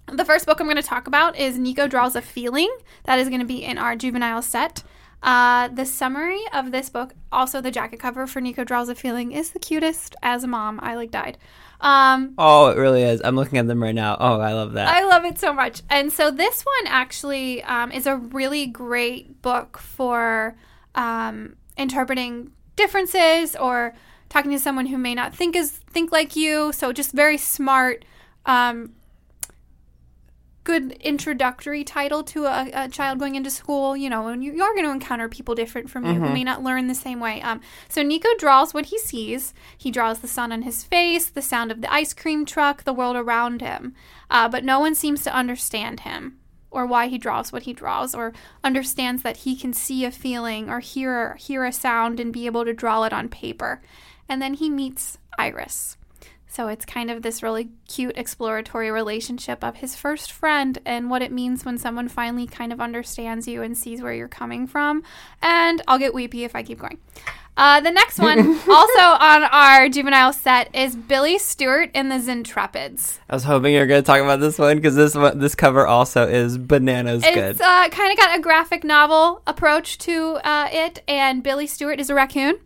the 0.07 0.23
first 0.23 0.45
book 0.45 0.61
I'm 0.61 0.67
going 0.67 0.77
to 0.77 0.81
talk 0.81 1.07
about 1.07 1.37
is 1.37 1.59
Nico 1.59 1.87
Draws 1.87 2.15
a 2.15 2.21
Feeling. 2.21 2.73
That 3.03 3.19
is 3.19 3.27
going 3.27 3.41
to 3.41 3.45
be 3.45 3.63
in 3.63 3.77
our 3.77 3.97
juvenile 3.97 4.41
set. 4.41 4.83
Uh, 5.23 5.67
the 5.69 5.85
summary 5.85 6.39
of 6.53 6.71
this 6.71 6.89
book, 6.89 7.13
also 7.31 7.59
the 7.59 7.71
jacket 7.71 7.99
cover 7.99 8.27
for 8.27 8.39
Nico 8.39 8.63
Draws 8.63 8.89
a 8.89 8.95
Feeling, 8.95 9.31
is 9.31 9.51
the 9.51 9.59
cutest. 9.59 10.15
As 10.21 10.43
a 10.43 10.47
mom, 10.47 10.79
I 10.81 10.95
like 10.95 11.11
died. 11.11 11.37
Um, 11.81 12.33
Oh, 12.37 12.67
it 12.67 12.77
really 12.77 13.03
is. 13.03 13.21
I'm 13.23 13.35
looking 13.35 13.57
at 13.59 13.67
them 13.67 13.81
right 13.81 13.95
now. 13.95 14.17
Oh, 14.19 14.39
I 14.39 14.53
love 14.53 14.73
that. 14.73 14.87
I 14.87 15.03
love 15.05 15.25
it 15.25 15.39
so 15.39 15.53
much. 15.53 15.81
And 15.89 16.11
so 16.11 16.31
this 16.31 16.63
one 16.63 16.87
actually 16.91 17.63
um, 17.63 17.91
is 17.91 18.07
a 18.07 18.15
really 18.15 18.67
great 18.67 19.41
book 19.41 19.77
for 19.77 20.55
um, 20.95 21.55
interpreting 21.77 22.51
differences 22.75 23.55
or 23.55 23.95
talking 24.29 24.51
to 24.51 24.59
someone 24.59 24.87
who 24.87 24.97
may 24.97 25.15
not 25.15 25.35
think 25.35 25.55
as 25.55 25.71
think 25.71 26.11
like 26.11 26.35
you. 26.35 26.71
So 26.73 26.93
just 26.93 27.11
very 27.11 27.37
smart, 27.37 28.05
um, 28.45 28.93
good 30.67 30.91
introductory 30.99 31.81
title 31.85 32.21
to 32.21 32.43
a, 32.43 32.69
a 32.73 32.89
child 32.89 33.19
going 33.19 33.35
into 33.35 33.49
school. 33.49 33.95
You 33.95 34.09
know, 34.09 34.27
and 34.27 34.43
you, 34.43 34.51
you 34.51 34.61
are 34.63 34.73
going 34.73 34.83
to 34.83 34.91
encounter 34.91 35.29
people 35.29 35.55
different 35.55 35.89
from 35.89 36.05
you 36.05 36.15
who 36.15 36.29
may 36.29 36.43
not 36.43 36.61
learn 36.61 36.87
the 36.87 36.93
same 36.93 37.21
way. 37.21 37.41
Um, 37.41 37.61
so 37.87 38.03
Nico 38.03 38.27
draws 38.37 38.73
what 38.73 38.87
he 38.87 38.99
sees. 38.99 39.53
He 39.77 39.91
draws 39.91 40.19
the 40.19 40.27
sun 40.27 40.51
on 40.51 40.63
his 40.63 40.83
face, 40.83 41.29
the 41.29 41.41
sound 41.41 41.71
of 41.71 41.79
the 41.81 41.91
ice 41.91 42.13
cream 42.13 42.45
truck, 42.45 42.83
the 42.83 42.93
world 42.93 43.15
around 43.15 43.61
him. 43.61 43.95
Uh, 44.29 44.49
but 44.49 44.65
no 44.65 44.77
one 44.81 44.93
seems 44.93 45.23
to 45.23 45.33
understand 45.33 46.01
him 46.01 46.37
or 46.69 46.85
why 46.85 47.07
he 47.07 47.17
draws 47.17 47.53
what 47.53 47.63
he 47.63 47.71
draws 47.71 48.13
or 48.13 48.33
understands 48.61 49.23
that 49.23 49.37
he 49.37 49.55
can 49.55 49.71
see 49.71 50.03
a 50.03 50.11
feeling 50.11 50.69
or 50.69 50.81
hear 50.81 51.35
hear 51.35 51.63
a 51.63 51.71
sound 51.71 52.19
and 52.19 52.33
be 52.33 52.45
able 52.45 52.65
to 52.65 52.73
draw 52.73 53.03
it 53.03 53.13
on 53.13 53.29
paper. 53.29 53.81
And 54.27 54.41
then 54.41 54.55
he 54.55 54.69
meets 54.69 55.17
Iris. 55.39 55.96
So 56.47 56.67
it's 56.69 56.85
kind 56.85 57.11
of 57.11 57.21
this 57.21 57.43
really 57.43 57.69
cute 57.87 58.17
exploratory 58.17 58.89
relationship 58.89 59.63
of 59.63 59.77
his 59.77 59.95
first 59.95 60.31
friend 60.31 60.79
and 60.85 61.09
what 61.09 61.21
it 61.21 61.31
means 61.31 61.65
when 61.65 61.77
someone 61.77 62.07
finally 62.07 62.47
kind 62.47 62.73
of 62.73 62.79
understands 62.79 63.47
you 63.47 63.61
and 63.61 63.77
sees 63.77 64.01
where 64.01 64.13
you're 64.13 64.27
coming 64.27 64.65
from. 64.65 65.03
And 65.41 65.81
I'll 65.87 65.99
get 65.99 66.13
weepy 66.13 66.43
if 66.43 66.55
I 66.55 66.63
keep 66.63 66.79
going. 66.79 66.99
Uh, 67.57 67.81
the 67.81 67.91
next 67.91 68.19
one, 68.19 68.39
also 68.69 68.99
on 68.99 69.43
our 69.43 69.89
juvenile 69.89 70.31
set, 70.31 70.73
is 70.75 70.95
Billy 70.95 71.39
Stuart 71.39 71.89
in 71.95 72.09
the 72.09 72.15
Zintrepids. 72.15 73.17
I 73.27 73.35
was 73.35 73.43
hoping 73.43 73.73
you 73.73 73.79
were 73.79 73.87
going 73.87 74.01
to 74.01 74.05
talk 74.05 74.21
about 74.21 74.39
this 74.39 74.59
one 74.59 74.77
because 74.77 74.95
this 74.95 75.15
one, 75.15 75.39
this 75.39 75.55
cover 75.55 75.87
also 75.87 76.27
is 76.27 76.57
bananas 76.57 77.23
It's 77.23 77.35
good. 77.35 77.51
It's 77.51 77.61
uh, 77.61 77.89
kind 77.89 78.11
of 78.11 78.17
got 78.17 78.37
a 78.37 78.41
graphic 78.41 78.83
novel 78.83 79.41
approach 79.47 79.97
to 79.99 80.35
uh, 80.43 80.69
it, 80.71 81.03
and 81.07 81.41
Billy 81.41 81.65
Stuart 81.65 81.99
is 81.99 82.11
a 82.11 82.13
raccoon. 82.13 82.59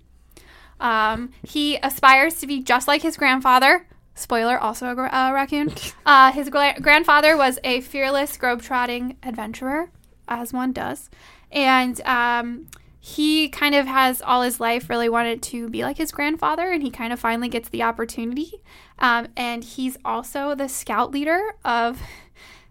Um, 0.81 1.31
he 1.43 1.77
aspires 1.77 2.39
to 2.39 2.47
be 2.47 2.61
just 2.61 2.87
like 2.87 3.03
his 3.03 3.15
grandfather. 3.15 3.87
Spoiler, 4.15 4.59
also 4.59 4.87
a 4.87 4.91
uh, 4.91 5.31
raccoon. 5.31 5.73
Uh, 6.05 6.31
his 6.31 6.49
gra- 6.49 6.75
grandfather 6.81 7.37
was 7.37 7.59
a 7.63 7.79
fearless, 7.79 8.35
globe-trotting 8.35 9.17
adventurer, 9.23 9.91
as 10.27 10.51
one 10.51 10.73
does. 10.73 11.09
And 11.51 12.01
um, 12.01 12.67
he 12.99 13.49
kind 13.49 13.75
of 13.75 13.85
has 13.85 14.21
all 14.21 14.41
his 14.41 14.59
life 14.59 14.89
really 14.89 15.07
wanted 15.07 15.43
to 15.43 15.69
be 15.69 15.83
like 15.83 15.97
his 15.97 16.11
grandfather, 16.11 16.71
and 16.71 16.81
he 16.81 16.89
kind 16.89 17.13
of 17.13 17.19
finally 17.19 17.49
gets 17.49 17.69
the 17.69 17.83
opportunity. 17.83 18.61
Um, 18.97 19.27
and 19.37 19.63
he's 19.63 19.95
also 20.03 20.55
the 20.55 20.67
scout 20.67 21.11
leader 21.11 21.53
of 21.63 22.01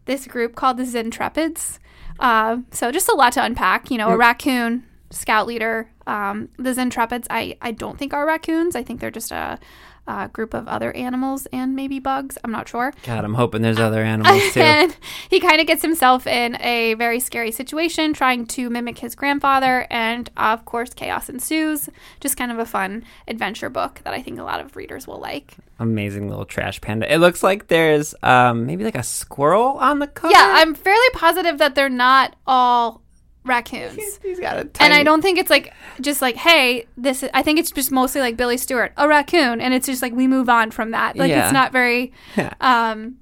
this 0.07 0.27
group 0.27 0.57
called 0.57 0.77
the 0.77 0.83
Zintrepids. 0.83 1.79
Uh, 2.19 2.59
so 2.73 2.91
just 2.91 3.09
a 3.09 3.15
lot 3.15 3.33
to 3.35 3.45
unpack. 3.45 3.91
You 3.91 3.99
know, 3.99 4.09
a 4.09 4.17
raccoon 4.17 4.85
scout 5.11 5.47
leader. 5.47 5.91
Um, 6.07 6.49
the 6.57 6.71
Zintrepids, 6.73 7.27
I, 7.31 7.57
I 7.61 7.73
don't 7.73 7.99
think 7.99 8.13
are 8.15 8.27
raccoons. 8.27 8.75
I 8.77 8.83
think 8.83 9.01
they're 9.01 9.11
just 9.11 9.31
a, 9.33 9.59
a 10.07 10.29
group 10.29 10.55
of 10.55 10.67
other 10.67 10.93
animals 10.93 11.47
and 11.53 11.77
maybe 11.77 11.99
bugs. 12.01 12.37
I'm 12.43 12.51
not 12.51 12.69
sure. 12.69 12.93
God, 13.05 13.25
I'm 13.25 13.35
hoping 13.35 13.63
there's 13.63 13.79
other 13.79 14.03
animals 14.05 14.43
too. 14.53 14.61
and 14.61 14.97
he 15.29 15.39
kind 15.41 15.61
of 15.61 15.67
gets 15.67 15.83
himself 15.83 16.27
in 16.27 16.57
a 16.61 16.95
very 16.95 17.21
scary 17.21 17.53
situation 17.53 18.13
trying 18.13 18.47
to 18.47 18.71
mimic 18.71 18.99
his 18.99 19.15
grandfather. 19.15 19.87
And 19.91 20.31
of 20.37 20.65
course, 20.65 20.95
chaos 20.95 21.29
ensues. 21.29 21.89
Just 22.21 22.37
kind 22.37 22.51
of 22.51 22.59
a 22.59 22.67
fun 22.67 23.05
adventure 23.29 23.71
book 23.71 24.01
that 24.05 24.15
I 24.15 24.23
think 24.23 24.39
a 24.41 24.45
lot 24.45 24.61
of 24.61 24.75
readers 24.77 25.07
will 25.07 25.21
like. 25.21 25.57
Amazing 25.79 26.29
little 26.29 26.45
trash 26.45 26.81
panda. 26.81 27.13
It 27.13 27.19
looks 27.19 27.43
like 27.43 27.69
there's 27.69 28.15
um 28.23 28.67
maybe 28.67 28.85
like 28.85 28.97
a 28.97 29.03
squirrel 29.03 29.79
on 29.79 29.99
the 29.99 30.07
cover. 30.07 30.33
Yeah, 30.33 30.55
I'm 30.57 30.75
fairly 30.75 31.09
positive 31.15 31.59
that 31.59 31.75
they're 31.75 31.89
not 31.89 32.37
all 32.47 33.00
raccoons. 33.45 34.17
He's, 34.23 34.41
got 34.41 34.59
a 34.59 34.65
tiny. 34.65 34.85
And 34.93 34.95
I 34.95 35.03
don't 35.03 35.23
think 35.23 35.39
it's 35.39 35.51
like 35.51 35.73
just 36.01 36.21
like, 36.23 36.37
hey, 36.37 36.87
this. 36.97 37.23
Is, 37.23 37.31
I 37.35 37.43
think 37.43 37.59
it's 37.59 37.71
just 37.71 37.91
mostly 37.91 38.21
like 38.21 38.37
Billy 38.37 38.57
Stuart, 38.57 38.93
a 38.97 39.09
raccoon, 39.09 39.61
and 39.61 39.75
it's 39.75 39.87
just 39.87 40.03
like 40.03 40.13
we 40.13 40.27
move 40.27 40.49
on 40.49 40.71
from 40.71 40.91
that. 40.93 41.17
Like 41.17 41.31
Yeah. 41.31 41.45
it's 41.45 41.53
not 41.53 41.73
very, 41.73 42.13
um, 42.61 43.17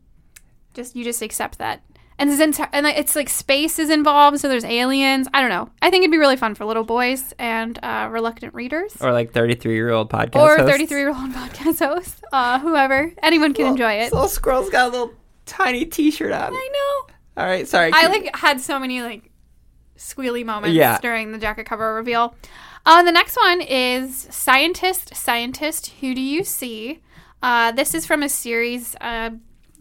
just 0.75 0.96
you 0.96 1.04
just 1.04 1.22
accept 1.22 1.58
that. 1.58 1.82
And 2.20 2.28
it's, 2.30 2.42
enti- 2.42 2.68
and 2.72 2.82
like, 2.84 2.98
it's 2.98 3.14
like 3.14 3.28
space 3.28 3.78
is 3.78 3.90
involved, 3.90 4.40
so 4.40 4.48
there's 4.48 4.64
aliens. 4.64 5.28
I 5.32 5.40
don't 5.40 5.50
know. 5.50 5.70
I 5.80 5.88
think 5.88 6.02
it'd 6.02 6.10
be 6.10 6.18
really 6.18 6.37
fun 6.37 6.56
for 6.56 6.64
little 6.64 6.82
boys 6.82 7.32
and 7.38 7.78
uh, 7.80 8.08
reluctant 8.10 8.54
readers, 8.54 8.96
Or 9.00 9.12
like 9.12 9.32
33 9.32 9.72
year 9.75 9.90
old 9.90 10.10
podcast 10.10 10.34
or 10.34 10.56
33 10.58 10.98
year 10.98 11.08
old 11.10 11.16
podcast 11.32 11.78
hosts, 11.78 12.20
uh, 12.32 12.58
whoever, 12.58 13.12
anyone 13.22 13.54
can 13.54 13.66
enjoy 13.66 13.92
it. 13.92 14.06
This 14.06 14.12
little 14.14 14.26
squirrel's 14.28 14.68
got 14.68 14.88
a 14.88 14.90
little 14.90 15.14
tiny 15.46 15.84
T-shirt 15.87 16.32
on. 16.32 16.52
I 16.52 16.68
know. 16.72 17.14
All 17.40 17.48
right, 17.48 17.68
sorry. 17.68 17.92
I 17.94 18.08
keep- 18.12 18.25
like 18.25 18.37
had 18.37 18.60
so 18.60 18.80
many 18.80 19.00
like 19.00 19.30
squealy 19.99 20.45
moments 20.45 20.75
Yeah. 20.75 20.99
during 21.02 21.33
the 21.33 21.38
jacket 21.38 21.64
cover 21.67 21.95
reveal. 21.95 22.35
Uh, 22.87 23.02
the 23.02 23.12
next 23.12 23.37
one 23.37 23.61
is 23.61 24.28
Scientist, 24.31 25.14
Scientist, 25.14 25.88
Who 26.00 26.14
Do 26.14 26.21
You 26.21 26.45
See? 26.45 27.00
Uh, 27.43 27.73
this 27.73 27.95
is 27.95 28.07
from 28.07 28.23
a 28.23 28.28
series, 28.28 28.97
uh, 29.00 29.31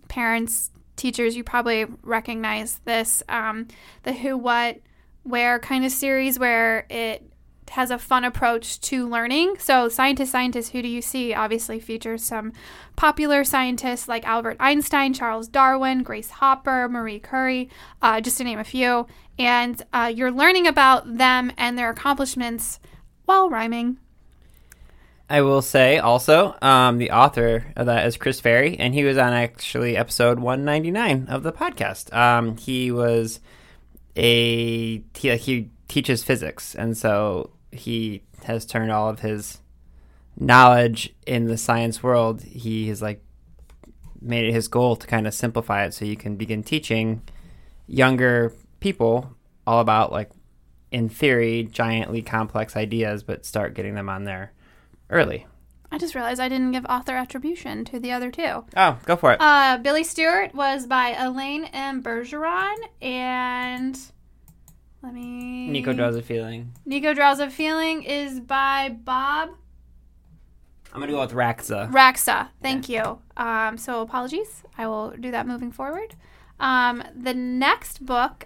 parents, 0.09 0.71
teachers, 0.95 1.35
you 1.37 1.43
probably 1.43 1.85
recognize 2.03 2.79
this. 2.85 3.23
Um, 3.29 3.67
the 4.03 4.13
Who, 4.13 4.37
What, 4.37 4.79
Where 5.23 5.59
kind 5.59 5.85
of 5.85 5.91
series 5.91 6.39
where 6.39 6.85
it 6.89 7.23
has 7.71 7.91
a 7.91 7.97
fun 7.97 8.23
approach 8.23 8.79
to 8.81 9.07
learning. 9.07 9.57
So, 9.59 9.89
Scientist, 9.89 10.31
Scientist, 10.31 10.71
Who 10.71 10.81
Do 10.81 10.87
You 10.87 11.01
See? 11.01 11.33
obviously 11.33 11.79
features 11.79 12.23
some 12.23 12.53
popular 12.95 13.43
scientists 13.43 14.07
like 14.07 14.25
Albert 14.25 14.57
Einstein, 14.59 15.13
Charles 15.13 15.47
Darwin, 15.47 16.03
Grace 16.03 16.29
Hopper, 16.29 16.89
Marie 16.89 17.19
Curie, 17.19 17.69
uh, 18.01 18.21
just 18.21 18.37
to 18.37 18.43
name 18.43 18.59
a 18.59 18.63
few. 18.63 19.07
And 19.39 19.81
uh, 19.93 20.11
you're 20.13 20.31
learning 20.31 20.67
about 20.67 21.17
them 21.17 21.51
and 21.57 21.77
their 21.77 21.89
accomplishments 21.89 22.79
while 23.25 23.49
rhyming. 23.49 23.97
I 25.29 25.41
will 25.41 25.61
say 25.61 25.97
also, 25.97 26.55
um, 26.61 26.99
the 26.99 27.11
author 27.11 27.73
of 27.75 27.87
that 27.87 28.07
is 28.07 28.15
Chris 28.15 28.39
Ferrie, 28.39 28.77
and 28.79 28.93
he 28.93 29.03
was 29.03 29.17
on 29.17 29.33
actually 29.33 29.97
episode 29.97 30.39
199 30.39 31.27
of 31.27 31.43
the 31.43 31.51
podcast. 31.51 32.13
Um, 32.15 32.55
he 32.55 32.91
was 32.91 33.41
a 34.15 35.03
he, 35.13 35.35
he 35.35 35.69
teaches 35.89 36.23
physics, 36.23 36.75
and 36.75 36.97
so 36.97 37.51
he 37.71 38.23
has 38.45 38.65
turned 38.65 38.91
all 38.91 39.09
of 39.09 39.19
his 39.19 39.59
knowledge 40.39 41.13
in 41.25 41.45
the 41.45 41.57
science 41.57 42.01
world. 42.03 42.43
He 42.43 42.87
has 42.89 43.01
like 43.01 43.23
made 44.21 44.45
it 44.45 44.53
his 44.53 44.67
goal 44.67 44.95
to 44.95 45.07
kind 45.07 45.27
of 45.27 45.33
simplify 45.33 45.85
it 45.85 45.93
so 45.93 46.05
you 46.05 46.15
can 46.15 46.35
begin 46.35 46.63
teaching 46.63 47.21
younger 47.87 48.53
people 48.79 49.31
all 49.65 49.79
about 49.79 50.11
like 50.11 50.29
in 50.91 51.07
theory 51.09 51.63
giantly 51.71 52.21
complex 52.21 52.75
ideas 52.75 53.21
but 53.23 53.45
start 53.45 53.73
getting 53.75 53.93
them 53.95 54.09
on 54.09 54.23
there 54.23 54.51
early 55.09 55.45
I 55.91 55.97
just 55.97 56.15
realized 56.15 56.41
I 56.41 56.49
didn't 56.49 56.71
give 56.73 56.85
author 56.87 57.15
attribution 57.15 57.85
to 57.85 57.99
the 57.99 58.11
other 58.11 58.29
two. 58.31 58.65
oh 58.75 58.97
go 59.05 59.15
for 59.15 59.31
it 59.33 59.37
Uh, 59.39 59.77
Billy 59.77 60.03
Stuart 60.03 60.53
was 60.55 60.85
by 60.87 61.09
Elaine 61.09 61.65
M. 61.65 62.01
Bergeron 62.03 62.75
and 63.01 63.97
let 65.01 65.13
me 65.13 65.69
nico 65.69 65.93
draws 65.93 66.15
a 66.15 66.21
feeling 66.21 66.73
Nico 66.85 67.13
Draws 67.13 67.39
a 67.39 67.49
Feeling 67.49 68.03
is 68.03 68.39
by 68.39 68.89
Bob 68.89 69.49
i'm 70.93 70.99
gonna 70.99 71.11
go 71.11 71.21
with 71.21 71.31
raxa 71.33 71.91
Raczka. 71.91 72.49
Thank 72.61 72.89
you. 72.89 73.19
Um, 73.35 73.77
so 73.77 74.01
apologies. 74.01 74.63
I 74.77 74.87
will 74.87 75.11
do 75.11 75.31
that 75.31 75.45
moving 75.47 75.71
forward. 75.71 76.15
Um, 76.59 77.03
the 77.15 77.33
next 77.33 78.05
book 78.05 78.45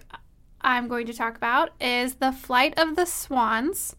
I'm 0.60 0.88
going 0.88 1.06
to 1.06 1.14
talk 1.14 1.36
about 1.36 1.70
is 1.80 2.16
The 2.16 2.32
Flight 2.32 2.78
of 2.78 2.94
the 2.96 3.06
Swans, 3.06 3.96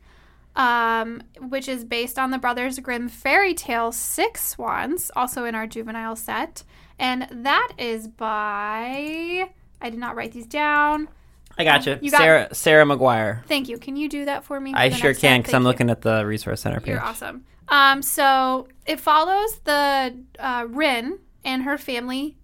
um, 0.55 1.23
which 1.39 1.67
is 1.67 1.83
based 1.83 2.17
on 2.19 2.31
the 2.31 2.37
Brothers 2.37 2.79
Grimm 2.79 3.09
fairy 3.09 3.53
tale 3.53 3.91
Six 3.91 4.47
Swans, 4.47 5.11
also 5.15 5.45
in 5.45 5.55
our 5.55 5.67
juvenile 5.67 6.15
set. 6.15 6.63
And 6.99 7.27
that 7.31 7.71
is 7.77 8.07
by. 8.07 9.49
I 9.81 9.89
did 9.89 9.99
not 9.99 10.15
write 10.15 10.31
these 10.31 10.45
down. 10.45 11.09
I 11.57 11.63
got 11.63 11.85
you, 11.85 11.95
got- 12.11 12.17
sarah 12.19 12.55
sarah 12.55 12.85
mcguire 12.85 13.45
Thank 13.45 13.69
you. 13.69 13.77
Can 13.77 13.95
you 13.95 14.09
do 14.09 14.25
that 14.25 14.43
for 14.43 14.59
me? 14.59 14.73
i 14.73 14.89
the 14.89 14.95
sure 14.95 15.13
can 15.13 15.41
because 15.41 15.53
i'm 15.53 15.61
you. 15.63 15.67
looking 15.67 15.89
at 15.89 16.01
the 16.01 16.25
resource 16.25 16.61
center 16.61 16.79
page 16.79 16.89
You're 16.89 17.03
awesome. 17.03 17.45
Um, 17.69 18.01
so 18.01 18.67
it 18.85 18.99
follows 18.99 19.59
the 19.63 20.17
uh, 20.37 20.65
Ryn 20.69 21.19
and 21.45 21.63
her 21.63 21.77
family. 21.77 22.37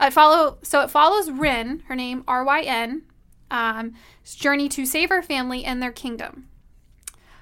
It 0.00 0.12
follow 0.12 0.58
so 0.62 0.80
it 0.82 0.90
follows 0.90 1.30
Ryn, 1.30 1.82
her 1.88 1.96
name 1.96 2.22
R 2.28 2.44
Y 2.44 2.62
N, 2.62 3.02
um, 3.50 3.94
journey 4.24 4.68
to 4.70 4.86
save 4.86 5.08
her 5.10 5.22
family 5.22 5.64
and 5.64 5.82
their 5.82 5.90
kingdom. 5.92 6.46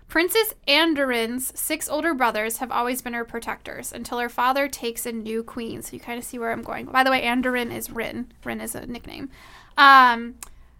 Princess 0.08 0.54
Andaryn's 0.66 1.52
six 1.58 1.86
older 1.88 2.14
brothers 2.14 2.56
have 2.56 2.72
always 2.72 3.02
been 3.02 3.12
her 3.12 3.26
protectors 3.26 3.92
until 3.92 4.18
her 4.18 4.30
father 4.30 4.66
takes 4.66 5.04
a 5.04 5.12
new 5.12 5.42
queen. 5.42 5.82
So 5.82 5.92
you 5.92 6.00
kind 6.00 6.18
of 6.18 6.24
see 6.24 6.38
where 6.38 6.50
I'm 6.50 6.62
going. 6.62 6.86
By 6.86 7.04
the 7.04 7.10
way, 7.10 7.20
Andorin 7.22 7.70
is 7.72 7.90
Ryn. 7.90 8.32
Ryn 8.42 8.62
is 8.62 8.74
a 8.74 8.86
nickname. 8.86 9.28
Um, 9.76 10.36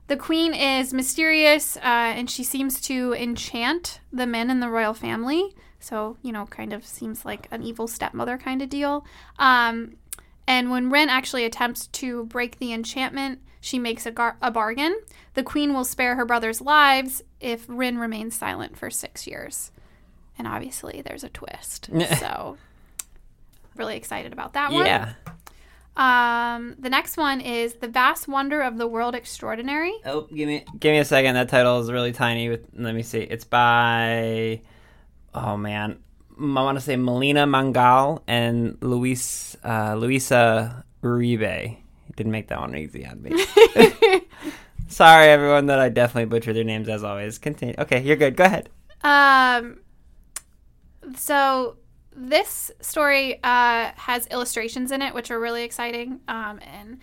the 0.08 0.16
queen 0.16 0.54
is 0.54 0.92
mysterious 0.92 1.76
uh, 1.76 1.80
and 1.84 2.28
she 2.30 2.42
seems 2.42 2.80
to 2.82 3.14
enchant 3.14 4.00
the 4.12 4.26
men 4.26 4.50
in 4.50 4.60
the 4.60 4.68
royal 4.68 4.94
family. 4.94 5.54
So, 5.80 6.16
you 6.22 6.32
know, 6.32 6.46
kind 6.46 6.72
of 6.72 6.84
seems 6.84 7.24
like 7.24 7.46
an 7.50 7.62
evil 7.62 7.86
stepmother 7.86 8.38
kind 8.38 8.62
of 8.62 8.68
deal. 8.68 9.06
Um, 9.38 9.96
and 10.46 10.70
when 10.70 10.90
Ryn 10.90 11.10
actually 11.10 11.44
attempts 11.44 11.86
to 11.88 12.24
break 12.24 12.58
the 12.58 12.72
enchantment, 12.72 13.40
she 13.60 13.78
makes 13.78 14.06
a, 14.06 14.10
gar- 14.10 14.38
a 14.40 14.50
bargain. 14.50 14.98
The 15.34 15.42
queen 15.42 15.74
will 15.74 15.84
spare 15.84 16.16
her 16.16 16.24
brothers' 16.24 16.60
lives 16.60 17.22
if 17.38 17.66
Ryn 17.68 17.98
remains 17.98 18.34
silent 18.34 18.76
for 18.76 18.90
six 18.90 19.26
years. 19.26 19.70
And 20.38 20.48
obviously, 20.48 21.02
there's 21.02 21.22
a 21.24 21.28
twist. 21.28 21.90
so, 22.18 22.56
really 23.76 23.96
excited 23.96 24.32
about 24.32 24.54
that 24.54 24.72
one. 24.72 24.86
yeah 24.86 25.12
Um, 25.98 26.76
the 26.78 26.88
next 26.88 27.16
one 27.16 27.40
is 27.40 27.74
The 27.74 27.88
Vast 27.88 28.28
Wonder 28.28 28.62
of 28.62 28.78
the 28.78 28.86
World 28.86 29.16
Extraordinary. 29.16 29.92
Oh, 30.04 30.28
give 30.32 30.46
me 30.46 30.64
give 30.78 30.92
me 30.92 30.98
a 30.98 31.04
second. 31.04 31.34
That 31.34 31.48
title 31.48 31.80
is 31.80 31.90
really 31.90 32.12
tiny. 32.12 32.48
With 32.48 32.66
let 32.72 32.94
me 32.94 33.02
see. 33.02 33.18
It's 33.18 33.44
by 33.44 34.60
oh 35.34 35.56
man, 35.56 35.98
I 36.40 36.44
want 36.44 36.78
to 36.78 36.84
say 36.84 36.94
Melina 36.94 37.48
Mangal 37.48 38.22
and 38.28 38.78
Luis 38.80 39.56
uh, 39.64 39.96
Luisa 39.96 40.84
Uribe. 41.02 41.76
Didn't 42.14 42.32
make 42.32 42.46
that 42.48 42.60
one 42.60 42.76
easy 42.76 43.04
on 43.04 43.20
me. 43.20 43.32
Sorry, 44.88 45.26
everyone, 45.26 45.66
that 45.66 45.80
I 45.80 45.88
definitely 45.88 46.26
butchered 46.26 46.56
their 46.56 46.64
names 46.64 46.88
as 46.88 47.04
always. 47.04 47.38
Continue. 47.38 47.74
Okay, 47.76 48.02
you're 48.02 48.16
good. 48.16 48.36
Go 48.36 48.44
ahead. 48.44 48.70
Um, 49.02 49.80
so 51.16 51.76
this 52.18 52.70
story 52.80 53.38
uh, 53.42 53.92
has 53.96 54.26
illustrations 54.26 54.90
in 54.90 55.02
it, 55.02 55.14
which 55.14 55.30
are 55.30 55.38
really 55.38 55.62
exciting, 55.62 56.20
um, 56.28 56.60
and 56.62 56.98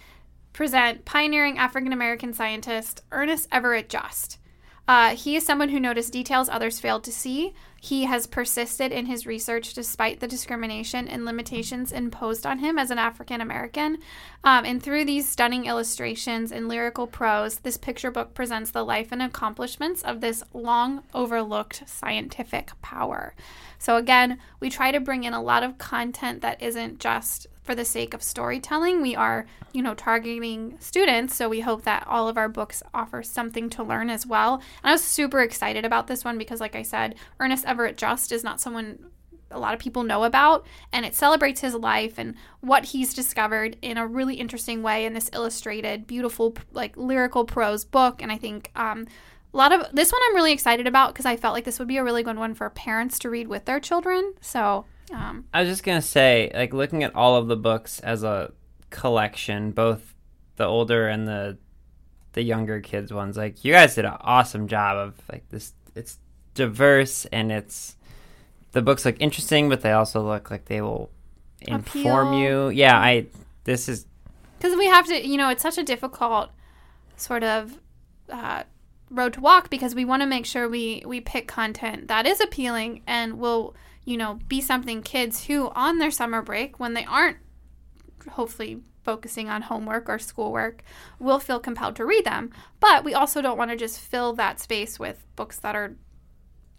present 0.54 1.06
pioneering 1.06 1.58
African 1.58 1.94
American 1.94 2.34
scientist 2.34 3.02
Ernest 3.12 3.48
Everett 3.52 3.90
Just. 3.90 4.40
Uh, 4.88 5.16
he 5.16 5.36
is 5.36 5.46
someone 5.46 5.70
who 5.70 5.80
noticed 5.80 6.14
details 6.14 6.50
others 6.50 6.80
failed 6.80 7.04
to 7.06 7.12
see. 7.12 7.54
He 7.86 8.06
has 8.06 8.26
persisted 8.26 8.92
in 8.92 9.06
his 9.06 9.28
research 9.28 9.76
despite 9.76 10.20
the 10.20 10.28
discrimination 10.28 11.08
and 11.08 11.24
limitations 11.24 11.92
imposed 11.92 12.44
on 12.44 12.58
him 12.58 12.80
as 12.80 12.90
an 12.90 12.98
African 12.98 13.42
American. 13.42 14.00
Um, 14.44 14.66
and 14.66 14.82
through 14.82 15.06
these 15.06 15.30
stunning 15.30 15.68
illustrations 15.68 16.52
and 16.52 16.68
lyrical 16.68 17.06
prose, 17.06 17.58
this 17.58 17.78
picture 17.78 18.10
book 18.10 18.34
presents 18.34 18.72
the 18.72 18.84
life 18.84 19.12
and 19.12 19.22
accomplishments 19.22 20.02
of 20.02 20.20
this 20.20 20.42
long 20.52 21.04
overlooked 21.14 21.84
scientific 21.88 22.72
power. 22.82 23.36
So, 23.78 23.98
again, 23.98 24.40
we 24.60 24.72
try 24.72 24.92
to 24.92 25.00
bring 25.00 25.24
in 25.24 25.36
a 25.36 25.44
lot 25.44 25.62
of 25.62 25.78
content 25.78 26.42
that 26.42 26.64
isn't 26.64 27.00
just 27.00 27.46
for 27.66 27.76
the 27.76 27.84
sake 27.84 28.14
of 28.14 28.24
storytelling. 28.24 29.02
We 29.02 29.16
are, 29.16 29.48
you 29.74 29.82
know, 29.82 29.96
targeting 29.96 30.78
students, 30.80 31.36
so 31.36 31.50
we 31.50 31.62
hope 31.62 31.82
that 31.84 32.06
all 32.08 32.30
of 32.30 32.38
our 32.38 32.48
books 32.48 32.84
offer 32.94 33.24
something 33.24 33.70
to 33.72 33.84
learn 33.84 34.10
as 34.10 34.26
well. 34.26 34.56
And 34.56 34.90
I 34.90 34.92
was 34.92 35.04
super 35.04 35.42
excited 35.42 35.84
about 35.84 36.08
this 36.08 36.24
one 36.24 36.38
because, 36.38 36.62
like 36.62 36.76
I 36.76 36.84
said, 36.84 37.16
Ernest 37.40 37.66
Everett 37.66 37.98
Just 37.98 38.32
is 38.32 38.44
not 38.44 38.62
someone 38.62 39.00
a 39.52 39.60
lot 39.60 39.74
of 39.74 39.80
people 39.80 40.04
know 40.04 40.24
about, 40.24 40.66
and 40.92 41.06
it 41.06 41.16
celebrates 41.16 41.62
his 41.62 41.74
life 41.74 42.18
and 42.18 42.36
what 42.62 42.86
he's 42.86 43.14
discovered 43.14 43.78
in 43.82 43.98
a 43.98 44.06
really 44.06 44.36
interesting 44.36 44.84
way 44.84 45.06
in 45.06 45.14
this 45.14 45.30
illustrated, 45.34 46.08
beautiful, 46.08 46.56
like 46.72 46.96
lyrical 46.98 47.46
prose 47.46 47.86
book. 47.86 48.22
And 48.22 48.32
I 48.32 48.38
think 48.38 48.72
um, 48.76 49.08
a 49.54 49.58
lot 49.58 49.72
of 49.72 49.88
this 49.94 50.12
one 50.12 50.22
I'm 50.28 50.36
really 50.36 50.52
excited 50.52 50.88
about 50.88 51.14
because 51.14 51.26
I 51.26 51.38
felt 51.38 51.54
like 51.54 51.64
this 51.64 51.80
would 51.80 51.88
be 51.88 51.98
a 51.98 52.04
really 52.04 52.24
good 52.24 52.38
one 52.38 52.54
for 52.54 52.70
parents 52.70 53.18
to 53.20 53.30
read 53.30 53.48
with 53.48 53.66
their 53.66 53.80
children. 53.80 54.34
So, 54.42 54.86
um, 55.14 55.46
I 55.54 55.62
was 55.62 55.70
just 55.70 55.84
gonna 55.84 56.02
say, 56.02 56.52
like, 56.54 56.74
looking 56.74 57.04
at 57.04 57.16
all 57.16 57.36
of 57.36 57.48
the 57.48 57.56
books 57.56 58.00
as 58.00 58.24
a 58.24 58.52
collection, 58.90 59.72
both 59.72 60.16
the 60.56 60.66
older 60.66 61.08
and 61.08 61.28
the 61.28 61.58
the 62.34 62.42
younger 62.42 62.82
kids 62.82 63.14
ones, 63.14 63.38
like, 63.38 63.64
you 63.64 63.72
guys 63.72 63.96
did 63.96 64.06
an 64.06 64.18
awesome 64.20 64.68
job 64.68 64.98
of 64.98 65.14
like 65.32 65.48
this. 65.50 65.74
It's 65.96 66.18
diverse 66.54 67.26
and 67.26 67.52
it's 67.52 67.96
the 68.74 68.82
books 68.82 69.06
look 69.06 69.16
interesting, 69.20 69.70
but 69.70 69.82
they 69.82 69.94
also 69.94 70.22
look 70.22 70.52
like 70.52 70.66
they 70.66 70.82
will 70.82 71.10
inform 71.62 72.30
Appeal. 72.30 72.40
you. 72.42 72.70
Yeah, 72.70 72.98
I. 72.98 73.28
This 73.64 73.88
is 73.88 74.06
because 74.58 74.78
we 74.78 74.86
have 74.88 75.08
to 75.08 75.28
you 75.28 75.38
know 75.38 75.50
it's 75.50 75.64
such 75.64 75.78
a 75.78 75.84
difficult 75.84 76.52
sort 77.16 77.44
of 77.44 77.80
uh, 78.30 78.64
road 79.10 79.34
to 79.34 79.42
walk 79.42 79.70
because 79.70 79.94
we 79.94 80.06
want 80.06 80.22
to 80.22 80.26
make 80.26 80.46
sure 80.46 80.68
we 80.68 81.04
we 81.06 81.22
pick 81.22 81.48
content 81.48 82.08
that 82.08 82.26
is 82.26 82.42
appealing 82.42 83.02
and 83.06 83.38
will 83.38 83.76
you 84.04 84.18
know 84.18 84.40
be 84.48 84.60
something 84.60 85.02
kids 85.02 85.46
who 85.46 85.70
on 85.76 86.00
their 86.00 86.12
summer 86.12 86.42
break 86.42 86.80
when 86.80 86.94
they 86.94 87.06
aren't 87.06 87.38
hopefully 88.32 88.82
focusing 89.04 89.48
on 89.48 89.62
homework 89.62 90.10
or 90.10 90.18
schoolwork 90.18 90.82
will 91.20 91.40
feel 91.40 91.60
compelled 91.60 91.96
to 91.96 92.04
read 92.04 92.26
them 92.26 92.50
but 92.80 93.04
we 93.04 93.14
also 93.14 93.42
don't 93.42 93.58
want 93.58 93.70
to 93.70 93.78
just 93.78 94.00
fill 94.00 94.34
that 94.34 94.60
space 94.60 95.00
with 95.00 95.24
books 95.36 95.60
that 95.60 95.76
are 95.76 95.96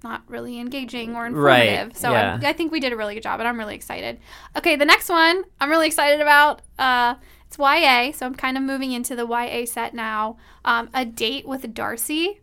not 0.03 0.23
really 0.29 0.59
engaging 0.61 1.17
or 1.17 1.29
Right, 1.31 1.69
informative. 1.69 1.97
So 1.97 2.13
yeah. 2.13 2.39
I, 2.43 2.51
I 2.51 2.53
think 2.53 2.71
we 2.71 2.81
did 2.81 2.93
a 2.93 2.97
really 2.97 3.15
good 3.15 3.23
job, 3.23 3.41
and 3.41 3.49
I'm 3.49 3.59
really 3.59 3.75
excited. 3.75 4.21
Okay, 4.57 4.77
the 4.77 4.85
next 4.85 5.09
one 5.09 5.45
I'm 5.61 5.71
really 5.71 5.87
excited 5.87 6.21
about. 6.21 6.63
Uh, 6.79 7.15
it's 7.57 7.59
YA, 7.59 8.13
so 8.13 8.27
I'm 8.27 8.35
kind 8.35 8.57
of 8.57 8.63
moving 8.63 8.93
into 8.93 9.17
the 9.17 9.27
YA 9.27 9.65
set 9.67 9.95
now. 9.95 10.37
Um, 10.65 10.91
a 10.95 11.05
date 11.05 11.47
with 11.47 11.73
Darcy. 11.75 12.41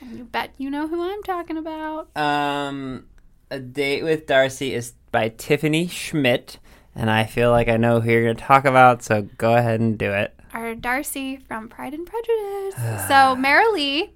And 0.00 0.16
you 0.18 0.24
bet 0.24 0.54
you 0.58 0.70
know 0.70 0.88
who 0.88 1.02
I'm 1.02 1.22
talking 1.22 1.56
about. 1.56 2.14
um 2.16 3.06
a 3.50 3.58
date 3.60 4.02
with 4.02 4.26
Darcy 4.26 4.74
is 4.74 4.94
by 5.12 5.28
Tiffany 5.28 5.86
Schmidt, 5.86 6.58
and 6.94 7.10
I 7.10 7.24
feel 7.24 7.50
like 7.50 7.68
I 7.68 7.76
know 7.76 8.00
who 8.00 8.10
you're 8.10 8.22
gonna 8.22 8.34
talk 8.34 8.64
about. 8.64 9.02
So 9.02 9.22
go 9.38 9.54
ahead 9.54 9.80
and 9.80 9.96
do 9.98 10.10
it. 10.12 10.34
Our 10.52 10.74
Darcy 10.74 11.36
from 11.36 11.68
Pride 11.68 11.94
and 11.94 12.06
Prejudice. 12.06 12.74
so 13.08 13.36
Marilee, 13.36 14.10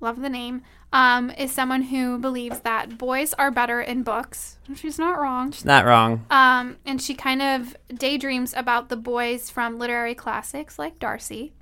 love 0.00 0.20
the 0.20 0.30
name, 0.30 0.62
um, 0.92 1.30
is 1.30 1.52
someone 1.52 1.82
who 1.82 2.18
believes 2.18 2.60
that 2.60 2.96
boys 2.96 3.34
are 3.34 3.50
better 3.50 3.80
in 3.80 4.02
books. 4.02 4.58
She's 4.74 4.98
not 4.98 5.18
wrong. 5.18 5.52
She's 5.52 5.64
not 5.64 5.84
wrong. 5.84 6.24
Um, 6.30 6.76
and 6.86 7.00
she 7.02 7.14
kind 7.14 7.42
of 7.42 7.76
daydreams 7.92 8.54
about 8.56 8.88
the 8.88 8.96
boys 8.96 9.50
from 9.50 9.78
literary 9.78 10.14
classics 10.14 10.78
like 10.78 10.98
Darcy. 10.98 11.52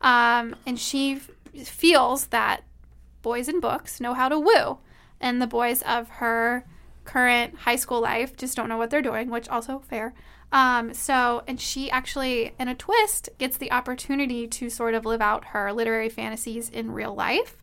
Um, 0.00 0.56
and 0.66 0.78
she 0.78 1.14
f- 1.14 1.30
feels 1.66 2.26
that 2.28 2.64
boys 3.22 3.48
in 3.48 3.60
books 3.60 4.00
know 4.00 4.14
how 4.14 4.28
to 4.28 4.38
woo, 4.38 4.78
and 5.20 5.40
the 5.40 5.46
boys 5.46 5.82
of 5.82 6.08
her 6.08 6.66
current 7.04 7.56
high 7.58 7.76
school 7.76 8.00
life 8.00 8.36
just 8.36 8.56
don't 8.56 8.68
know 8.68 8.76
what 8.76 8.90
they're 8.90 9.02
doing, 9.02 9.30
which 9.30 9.48
also 9.48 9.78
fair. 9.78 10.12
Um, 10.50 10.92
so, 10.92 11.42
and 11.46 11.58
she 11.58 11.90
actually, 11.90 12.52
in 12.60 12.68
a 12.68 12.74
twist, 12.74 13.30
gets 13.38 13.56
the 13.56 13.72
opportunity 13.72 14.46
to 14.48 14.68
sort 14.68 14.94
of 14.94 15.06
live 15.06 15.22
out 15.22 15.46
her 15.46 15.72
literary 15.72 16.10
fantasies 16.10 16.68
in 16.68 16.90
real 16.90 17.14
life. 17.14 17.56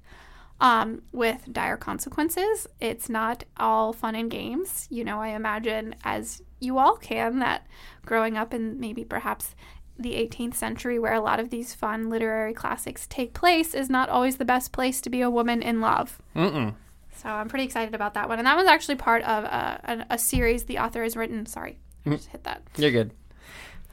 Um, 0.61 1.01
with 1.11 1.51
dire 1.51 1.77
consequences. 1.77 2.67
It's 2.79 3.09
not 3.09 3.43
all 3.57 3.93
fun 3.93 4.15
and 4.15 4.29
games. 4.29 4.87
You 4.89 5.03
know, 5.03 5.21
I 5.21 5.29
imagine, 5.29 5.95
as 6.03 6.41
you 6.59 6.77
all 6.77 6.97
can, 6.97 7.39
that 7.39 7.65
growing 8.05 8.37
up 8.37 8.53
in 8.53 8.79
maybe 8.79 9.03
perhaps 9.03 9.55
the 9.97 10.13
18th 10.13 10.55
century, 10.55 10.97
where 10.97 11.13
a 11.13 11.21
lot 11.21 11.39
of 11.39 11.49
these 11.49 11.73
fun 11.73 12.09
literary 12.09 12.53
classics 12.53 13.05
take 13.07 13.33
place, 13.33 13.73
is 13.73 13.89
not 13.89 14.09
always 14.09 14.37
the 14.37 14.45
best 14.45 14.71
place 14.71 15.01
to 15.01 15.09
be 15.09 15.21
a 15.21 15.29
woman 15.29 15.61
in 15.61 15.81
love. 15.81 16.21
Mm-mm. 16.35 16.73
So 17.15 17.27
I'm 17.27 17.49
pretty 17.49 17.65
excited 17.65 17.93
about 17.93 18.13
that 18.13 18.29
one. 18.29 18.39
And 18.39 18.47
that 18.47 18.55
one's 18.55 18.69
actually 18.69 18.95
part 18.95 19.23
of 19.23 19.43
a, 19.43 20.05
a, 20.09 20.13
a 20.13 20.17
series 20.17 20.63
the 20.63 20.79
author 20.79 21.03
has 21.03 21.17
written. 21.17 21.45
Sorry, 21.45 21.77
I 22.05 22.11
just 22.11 22.29
hit 22.29 22.45
that. 22.45 22.61
You're 22.77 22.91
good. 22.91 23.11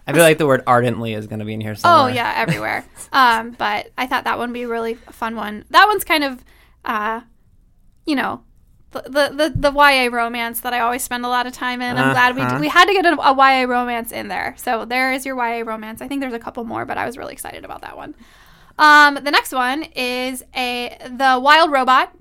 I 0.06 0.12
feel 0.12 0.23
like 0.23 0.38
the 0.38 0.46
word 0.46 0.62
ardently 0.68 1.14
is 1.14 1.26
going 1.26 1.40
to 1.40 1.44
be 1.44 1.54
in 1.54 1.61
here 1.61 1.75
Oh 1.82 2.06
yeah, 2.06 2.35
everywhere. 2.37 2.85
um, 3.12 3.50
but 3.52 3.90
I 3.99 4.06
thought 4.06 4.25
that 4.25 4.38
one 4.38 4.50
would 4.50 4.54
be 4.54 4.62
a 4.62 4.68
really 4.68 4.94
fun 4.94 5.35
one. 5.35 5.64
That 5.70 5.87
one's 5.88 6.04
kind 6.04 6.23
of, 6.23 6.44
uh, 6.87 7.21
you 8.07 8.16
know, 8.16 8.43
the, 8.93 9.02
the 9.11 9.52
the 9.55 9.73
YA 9.73 10.09
romance 10.11 10.61
that 10.61 10.73
I 10.73 10.81
always 10.81 11.02
spend 11.02 11.26
a 11.26 11.28
lot 11.28 11.47
of 11.47 11.52
time 11.52 11.83
in. 11.83 11.99
I'm 11.99 12.12
glad 12.12 12.35
we 12.35 12.40
Uh-huh. 12.43 12.59
we 12.61 12.69
had 12.69 12.87
to 12.87 12.93
get 12.95 13.05
a, 13.05 13.21
a 13.21 13.35
YA 13.37 13.69
romance 13.69 14.11
in 14.12 14.28
there. 14.28 14.55
So 14.57 14.87
there 14.87 15.12
is 15.12 15.26
your 15.26 15.37
YA 15.37 15.64
romance. 15.66 16.00
I 16.00 16.09
think 16.09 16.21
there's 16.23 16.33
a 16.33 16.38
couple 16.38 16.64
more, 16.64 16.87
but 16.87 16.97
I 16.97 17.05
was 17.05 17.19
really 17.19 17.35
excited 17.35 17.64
about 17.64 17.83
that 17.83 17.97
one. 17.97 18.14
Um, 18.78 19.16
the 19.16 19.31
next 19.31 19.52
one 19.52 19.83
is 19.95 20.45
a 20.55 20.97
the 21.11 21.38
Wild 21.43 21.71
Robot. 21.73 22.14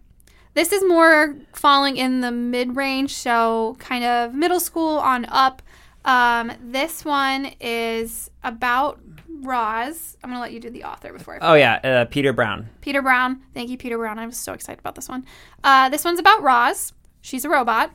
This 0.54 0.72
is 0.72 0.84
more 0.88 1.36
falling 1.54 1.98
in 1.98 2.22
the 2.22 2.32
mid 2.32 2.76
range, 2.76 3.14
so 3.14 3.76
kind 3.80 4.04
of 4.04 4.34
middle 4.34 4.60
school 4.60 4.98
on 5.00 5.26
up. 5.26 5.62
Um, 6.06 6.52
this 6.62 7.04
one 7.06 7.52
is 7.60 8.30
about 8.44 9.00
Roz. 9.46 10.18
I'm 10.24 10.30
gonna 10.30 10.42
let 10.42 10.52
you 10.52 10.60
do 10.60 10.70
the 10.70 10.84
author 10.84 11.14
before 11.14 11.36
I 11.36 11.52
Oh 11.52 11.54
yeah, 11.54 11.76
uh, 11.84 12.06
Peter 12.06 12.34
Brown. 12.34 12.70
Peter 12.82 13.02
Brown. 13.02 13.42
Thank 13.54 13.70
you, 13.70 13.78
Peter 13.78 13.98
Brown. 13.98 14.20
I'm 14.20 14.32
so 14.32 14.54
excited 14.54 14.80
about 14.80 14.96
this 14.96 15.08
one. 15.08 15.26
Uh, 15.64 15.90
this 15.90 16.04
one's 16.04 16.20
about 16.20 16.42
Roz. 16.42 16.94
She's 17.22 17.46
a 17.46 17.50
robot. 17.50 17.92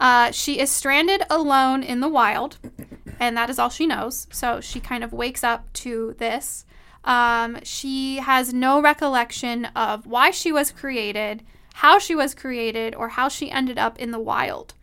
Uh, 0.00 0.32
she 0.32 0.58
is 0.58 0.70
stranded 0.70 1.22
alone 1.30 1.82
in 1.82 2.00
the 2.00 2.08
wild, 2.08 2.58
and 3.20 3.36
that 3.36 3.48
is 3.48 3.58
all 3.58 3.70
she 3.70 3.86
knows. 3.86 4.26
So 4.32 4.60
she 4.60 4.80
kind 4.80 5.04
of 5.04 5.12
wakes 5.12 5.44
up 5.44 5.72
to 5.74 6.14
this. 6.18 6.64
Um, 7.04 7.58
she 7.62 8.16
has 8.16 8.52
no 8.52 8.80
recollection 8.80 9.66
of 9.76 10.06
why 10.06 10.30
she 10.30 10.52
was 10.52 10.70
created, 10.70 11.44
how 11.74 11.98
she 11.98 12.14
was 12.14 12.34
created, 12.34 12.94
or 12.94 13.10
how 13.10 13.28
she 13.28 13.50
ended 13.50 13.78
up 13.78 13.98
in 13.98 14.10
the 14.10 14.20
wild. 14.20 14.74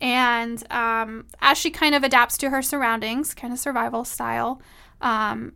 And 0.00 0.64
um, 0.72 1.26
as 1.40 1.58
she 1.58 1.70
kind 1.70 1.94
of 1.94 2.02
adapts 2.02 2.36
to 2.38 2.50
her 2.50 2.62
surroundings, 2.62 3.34
kind 3.34 3.52
of 3.52 3.58
survival 3.58 4.04
style, 4.04 4.60
um, 5.02 5.52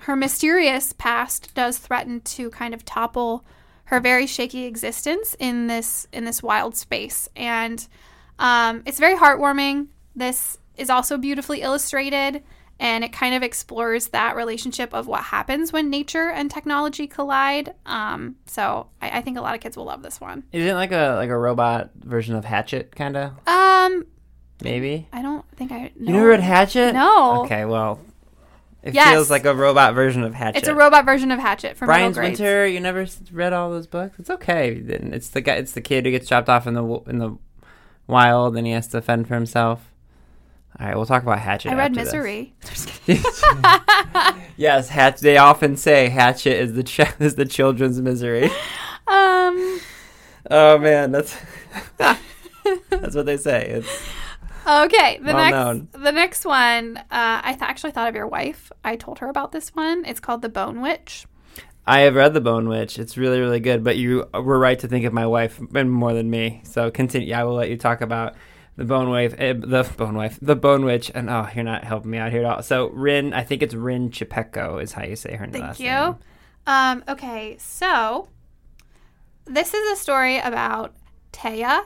her 0.00 0.14
mysterious 0.14 0.92
past 0.92 1.54
does 1.54 1.78
threaten 1.78 2.20
to 2.20 2.50
kind 2.50 2.72
of 2.74 2.84
topple 2.84 3.44
her 3.84 4.00
very 4.00 4.26
shaky 4.26 4.64
existence 4.64 5.34
in 5.38 5.66
this 5.66 6.06
in 6.12 6.24
this 6.24 6.42
wild 6.42 6.76
space 6.76 7.28
and 7.34 7.88
um, 8.38 8.82
it's 8.86 8.98
very 8.98 9.16
heartwarming 9.16 9.88
this 10.14 10.58
is 10.76 10.90
also 10.90 11.16
beautifully 11.16 11.62
illustrated 11.62 12.42
and 12.80 13.02
it 13.02 13.12
kind 13.12 13.34
of 13.34 13.42
explores 13.42 14.08
that 14.08 14.36
relationship 14.36 14.94
of 14.94 15.08
what 15.08 15.24
happens 15.24 15.72
when 15.72 15.90
nature 15.90 16.30
and 16.30 16.50
technology 16.50 17.06
collide 17.06 17.74
um, 17.86 18.36
so 18.46 18.88
I, 19.00 19.18
I 19.18 19.20
think 19.22 19.38
a 19.38 19.40
lot 19.40 19.54
of 19.54 19.60
kids 19.60 19.76
will 19.76 19.86
love 19.86 20.02
this 20.02 20.20
one 20.20 20.44
Isn't 20.52 20.68
it 20.68 20.74
like 20.74 20.92
a 20.92 21.14
like 21.16 21.30
a 21.30 21.36
robot 21.36 21.90
version 21.96 22.36
of 22.36 22.44
Hatchet, 22.44 22.94
kind 22.94 23.16
of 23.16 23.32
um 23.48 24.06
maybe? 24.62 25.08
i 25.12 25.22
don't 25.22 25.44
think 25.56 25.72
i 25.72 25.78
know. 25.78 25.90
You 25.98 26.12
never 26.12 26.28
read 26.28 26.40
Hatchet? 26.40 26.92
No. 26.92 27.42
Okay, 27.44 27.64
well, 27.64 28.00
it 28.82 28.94
Yes. 28.94 29.10
feels 29.10 29.30
like 29.30 29.44
a 29.44 29.54
robot 29.54 29.94
version 29.94 30.22
of 30.22 30.34
Hatchet. 30.34 30.58
it's 30.58 30.68
a 30.68 30.74
robot 30.74 31.04
version 31.04 31.30
of 31.30 31.38
hatchet 31.38 31.76
from 31.76 31.86
Brian's. 31.86 32.16
Winter. 32.16 32.66
You 32.66 32.80
never 32.80 33.06
read 33.32 33.52
all 33.52 33.70
those 33.70 33.86
books? 33.86 34.18
It's 34.18 34.30
okay. 34.30 34.70
It's 34.72 35.28
the 35.30 35.40
guy. 35.40 35.54
It's 35.54 35.72
the 35.72 35.80
kid 35.80 36.04
who 36.04 36.10
gets 36.12 36.28
dropped 36.28 36.48
off 36.48 36.66
in 36.66 36.74
the 36.74 36.84
in 37.06 37.18
the 37.18 37.36
wild, 38.06 38.56
and 38.56 38.66
he 38.66 38.72
has 38.72 38.86
to 38.88 39.00
fend 39.02 39.26
for 39.28 39.34
himself. 39.34 39.92
All 40.78 40.86
right, 40.86 40.94
we'll 40.94 41.06
talk 41.06 41.22
about 41.24 41.40
Hatchet. 41.40 41.72
i 41.72 41.74
read 41.74 41.96
misery 41.96 42.54
yes, 44.56 44.88
Hatch. 44.88 45.18
They 45.20 45.36
often 45.36 45.76
say 45.76 46.08
Hatchet 46.08 46.52
is 46.60 46.74
the 46.74 46.84
ch- 46.84 47.00
is 47.20 47.34
the 47.34 47.44
children's 47.46 48.00
misery. 48.00 48.44
um 49.08 49.80
Oh 50.50 50.78
man, 50.78 51.10
that's 51.12 51.36
that's 51.96 53.14
what 53.16 53.26
they 53.26 53.36
say. 53.36 53.66
It's 53.68 54.08
Okay, 54.68 55.18
the 55.18 55.32
Well 55.32 55.36
next 55.36 55.52
known. 55.52 55.88
the 55.92 56.12
next 56.12 56.44
one, 56.44 56.98
uh, 56.98 57.02
I 57.10 57.52
th- 57.52 57.62
actually 57.62 57.92
thought 57.92 58.08
of 58.08 58.14
your 58.14 58.26
wife. 58.26 58.70
I 58.84 58.96
told 58.96 59.20
her 59.20 59.28
about 59.28 59.52
this 59.52 59.70
one. 59.70 60.04
It's 60.04 60.20
called 60.20 60.42
The 60.42 60.48
Bone 60.50 60.82
Witch. 60.82 61.26
I 61.86 62.00
have 62.00 62.14
read 62.16 62.34
The 62.34 62.42
Bone 62.42 62.68
Witch. 62.68 62.98
It's 62.98 63.16
really 63.16 63.40
really 63.40 63.60
good. 63.60 63.82
But 63.82 63.96
you 63.96 64.26
were 64.34 64.58
right 64.58 64.78
to 64.80 64.88
think 64.88 65.06
of 65.06 65.12
my 65.14 65.26
wife 65.26 65.58
and 65.74 65.90
more 65.90 66.12
than 66.12 66.28
me. 66.28 66.60
So 66.64 66.90
continue. 66.90 67.32
I 67.32 67.44
will 67.44 67.54
let 67.54 67.70
you 67.70 67.78
talk 67.78 68.02
about 68.02 68.34
the 68.76 68.84
Bone 68.84 69.08
Wife, 69.08 69.34
eh, 69.38 69.54
the 69.54 69.90
Bone 69.96 70.14
Wife, 70.14 70.38
the 70.42 70.54
Bone 70.54 70.84
Witch. 70.84 71.10
And 71.14 71.30
oh, 71.30 71.48
you're 71.54 71.64
not 71.64 71.84
helping 71.84 72.10
me 72.10 72.18
out 72.18 72.30
here 72.30 72.44
at 72.44 72.46
all. 72.46 72.62
So 72.62 72.90
Rin, 72.90 73.32
I 73.32 73.44
think 73.44 73.62
it's 73.62 73.74
Rin 73.74 74.10
Chupeco 74.10 74.82
is 74.82 74.92
how 74.92 75.04
you 75.04 75.16
say 75.16 75.34
her 75.34 75.46
Thank 75.46 75.64
last 75.64 75.80
you. 75.80 75.88
name. 75.90 76.16
Um, 76.66 77.04
okay, 77.08 77.56
so 77.58 78.28
this 79.46 79.72
is 79.72 79.92
a 79.92 79.96
story 79.96 80.38
about 80.38 80.94
Taya, 81.32 81.84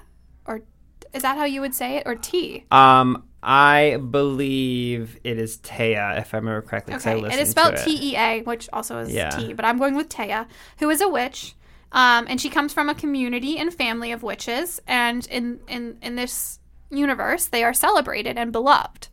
is 1.12 1.22
that 1.22 1.36
how 1.36 1.44
you 1.44 1.60
would 1.60 1.74
say 1.74 1.96
it, 1.96 2.04
or 2.06 2.14
T? 2.14 2.64
Um, 2.70 3.24
I 3.42 3.98
believe 4.10 5.18
it 5.24 5.38
is 5.38 5.58
Taya, 5.58 6.18
if 6.18 6.32
I 6.32 6.38
remember 6.38 6.62
correctly. 6.62 6.94
Okay, 6.94 7.20
it 7.20 7.40
is 7.40 7.50
spelled. 7.50 7.76
T 7.76 8.12
E 8.12 8.16
A, 8.16 8.42
which 8.42 8.68
also 8.72 8.98
is 8.98 9.12
Yeah. 9.12 9.30
T, 9.30 9.52
but 9.52 9.64
I'm 9.64 9.78
going 9.78 9.96
with 9.96 10.08
Taya, 10.08 10.46
who 10.78 10.88
is 10.90 11.00
a 11.00 11.08
witch. 11.08 11.54
Um, 11.90 12.26
and 12.28 12.40
she 12.40 12.48
comes 12.48 12.72
from 12.72 12.88
a 12.88 12.94
community 12.94 13.58
and 13.58 13.72
family 13.74 14.12
of 14.12 14.22
witches, 14.22 14.80
and 14.86 15.26
in 15.26 15.60
in 15.68 15.98
in 16.00 16.16
this 16.16 16.58
universe, 16.90 17.46
they 17.46 17.64
are 17.64 17.74
celebrated 17.74 18.38
and 18.38 18.50
beloved, 18.50 19.08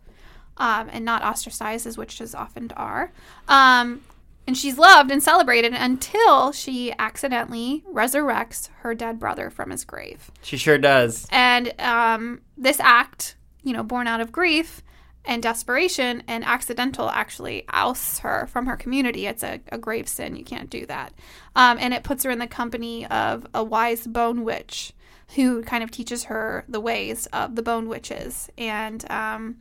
um, 0.57 0.89
and 0.91 1.03
not 1.03 1.21
ostracized 1.21 1.85
as 1.85 1.97
witches 1.97 2.33
often 2.33 2.71
are. 2.77 3.12
Um, 3.49 4.01
and 4.49 4.57
she's 4.57 4.79
loved 4.79 5.12
and 5.12 5.21
celebrated 5.21 5.73
until 5.75 6.51
she 6.51 6.91
accidentally 6.97 7.83
resurrects 7.88 8.69
her 8.79 8.95
dead 8.95 9.19
brother 9.19 9.51
from 9.51 9.69
his 9.69 9.85
grave. 9.85 10.31
She 10.41 10.57
sure 10.57 10.79
does. 10.79 11.27
And 11.29 11.71
um, 11.79 12.41
this 12.57 12.79
act, 12.79 13.35
you 13.62 13.73
know, 13.73 13.83
born 13.83 14.07
out 14.07 14.21
of 14.21 14.31
grief 14.31 14.81
and 15.23 15.43
desperation 15.43 16.23
and 16.27 16.43
accidental, 16.43 17.12
actually 17.12 17.63
ousts 17.69 18.17
her 18.19 18.47
from 18.47 18.65
her 18.65 18.75
community. 18.75 19.27
It's 19.27 19.43
a, 19.43 19.62
a 19.71 19.77
grave 19.77 20.09
sin. 20.09 20.35
You 20.35 20.43
can't 20.43 20.71
do 20.71 20.88
that. 20.88 21.13
Um, 21.55 21.77
and 21.79 21.93
it 21.93 22.03
puts 22.03 22.23
her 22.23 22.31
in 22.31 22.39
the 22.39 22.47
company 22.47 23.05
of 23.05 23.45
a 23.53 23.63
wise 23.63 24.07
bone 24.07 24.43
witch 24.43 24.93
who 25.35 25.62
kind 25.62 25.83
of 25.83 25.91
teaches 25.91 26.23
her 26.23 26.65
the 26.67 26.79
ways 26.79 27.27
of 27.27 27.55
the 27.55 27.62
bone 27.62 27.88
witches. 27.88 28.49
And, 28.57 29.05
um, 29.12 29.57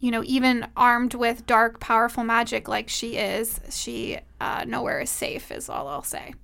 you 0.00 0.10
know, 0.10 0.22
even 0.24 0.66
armed 0.76 1.14
with 1.14 1.46
dark, 1.46 1.78
powerful 1.80 2.24
magic 2.24 2.66
like 2.68 2.88
she 2.88 3.16
is, 3.16 3.60
she 3.70 4.18
uh, 4.40 4.64
nowhere 4.66 5.00
is 5.00 5.10
safe, 5.10 5.50
is 5.52 5.68
all 5.68 5.86
I'll 5.88 6.02
say. 6.02 6.34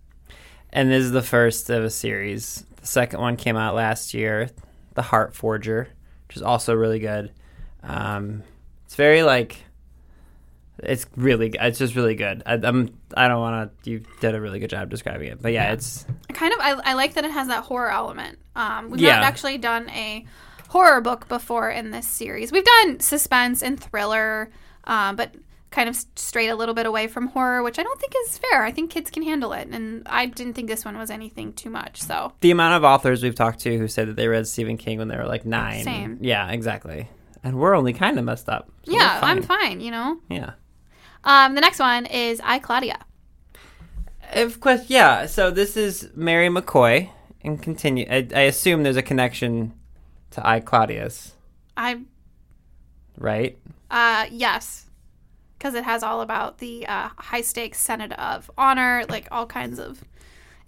And 0.72 0.90
this 0.90 1.04
is 1.04 1.12
the 1.12 1.22
first 1.22 1.70
of 1.70 1.82
a 1.82 1.90
series. 1.90 2.64
The 2.80 2.86
second 2.86 3.20
one 3.20 3.36
came 3.36 3.56
out 3.56 3.74
last 3.74 4.12
year, 4.14 4.50
The 4.94 5.02
Heart 5.02 5.34
Forger, 5.34 5.88
which 6.28 6.36
is 6.36 6.42
also 6.42 6.74
really 6.74 6.98
good. 6.98 7.32
Um, 7.82 8.42
it's 8.84 8.94
very 8.96 9.22
like, 9.22 9.56
it's 10.80 11.06
really, 11.16 11.50
it's 11.58 11.78
just 11.78 11.94
really 11.94 12.14
good. 12.14 12.42
I, 12.44 12.54
I'm, 12.62 12.94
I 13.16 13.28
don't 13.28 13.40
want 13.40 13.82
to. 13.84 13.90
You 13.90 14.02
did 14.20 14.34
a 14.34 14.40
really 14.40 14.58
good 14.58 14.68
job 14.68 14.90
describing 14.90 15.28
it, 15.28 15.40
but 15.40 15.52
yeah, 15.54 15.72
it's 15.72 16.04
I 16.28 16.34
kind 16.34 16.52
of 16.52 16.58
I, 16.60 16.72
I 16.90 16.92
like 16.94 17.14
that 17.14 17.24
it 17.24 17.30
has 17.30 17.48
that 17.48 17.64
horror 17.64 17.90
element 17.90 18.38
um, 18.54 18.90
we've 18.90 19.00
Yeah. 19.00 19.14
not 19.16 19.24
actually 19.24 19.56
done 19.56 19.88
a 19.90 20.26
horror 20.68 21.00
book 21.00 21.28
before 21.28 21.70
in 21.70 21.90
this 21.90 22.06
series 22.06 22.52
we've 22.52 22.64
done 22.64 23.00
suspense 23.00 23.62
and 23.62 23.78
thriller 23.80 24.50
um, 24.84 25.16
but 25.16 25.34
kind 25.70 25.88
of 25.88 25.96
strayed 26.14 26.48
a 26.48 26.54
little 26.56 26.74
bit 26.74 26.86
away 26.86 27.06
from 27.06 27.26
horror 27.28 27.62
which 27.62 27.78
i 27.78 27.82
don't 27.82 28.00
think 28.00 28.12
is 28.24 28.38
fair 28.38 28.62
i 28.64 28.70
think 28.70 28.90
kids 28.90 29.10
can 29.10 29.22
handle 29.22 29.52
it 29.52 29.68
and 29.68 30.02
i 30.06 30.24
didn't 30.26 30.54
think 30.54 30.68
this 30.68 30.84
one 30.84 30.96
was 30.96 31.10
anything 31.10 31.52
too 31.52 31.68
much 31.70 32.00
so 32.00 32.32
the 32.40 32.50
amount 32.50 32.74
of 32.74 32.84
authors 32.84 33.22
we've 33.22 33.34
talked 33.34 33.60
to 33.60 33.76
who 33.76 33.86
said 33.88 34.08
that 34.08 34.16
they 34.16 34.28
read 34.28 34.46
Stephen 34.46 34.76
King 34.76 34.98
when 34.98 35.08
they 35.08 35.16
were 35.16 35.26
like 35.26 35.44
nine. 35.44 35.84
Same. 35.84 36.18
Yeah, 36.20 36.48
exactly. 36.50 37.08
And 37.44 37.58
we're 37.58 37.74
only 37.76 37.92
kind 37.92 38.18
of 38.18 38.24
messed 38.24 38.48
up. 38.48 38.70
so 38.84 38.92
yeah 38.92 39.18
i'm 39.22 39.42
fine. 39.42 39.60
fine 39.60 39.80
you 39.80 39.90
know 39.90 40.18
Yeah. 40.30 40.52
um, 41.24 41.54
the 41.54 41.60
next 41.60 41.78
one 41.78 42.06
is 42.06 42.40
i 42.42 42.58
claudia 42.58 42.98
Of 44.32 44.60
course, 44.60 44.88
yeah. 44.88 45.26
So 45.26 45.50
this 45.52 45.76
is 45.76 46.10
Mary 46.16 46.48
McCoy, 46.48 47.10
and 47.44 47.62
continue. 47.62 48.06
I, 48.10 48.26
I 48.34 48.40
assume 48.42 48.82
there's 48.82 48.96
a 48.96 49.02
connection 49.02 49.72
to 50.36 50.46
I 50.46 50.60
Claudius, 50.60 51.32
i 51.76 52.00
right? 53.18 53.58
uh, 53.90 54.26
yes 54.30 54.86
because 55.58 55.74
it 55.74 55.84
has 55.84 56.02
all 56.02 56.20
about 56.20 56.58
the 56.58 56.86
uh, 56.86 57.08
high 57.18 57.40
stakes 57.40 57.78
senate 57.80 58.12
of 58.12 58.50
honor 58.56 59.04
like 59.08 59.28
all 59.30 59.46
kinds 59.46 59.78
of 59.78 60.02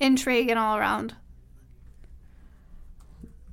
intrigue 0.00 0.48
and 0.50 0.58
all 0.58 0.76
around 0.76 1.14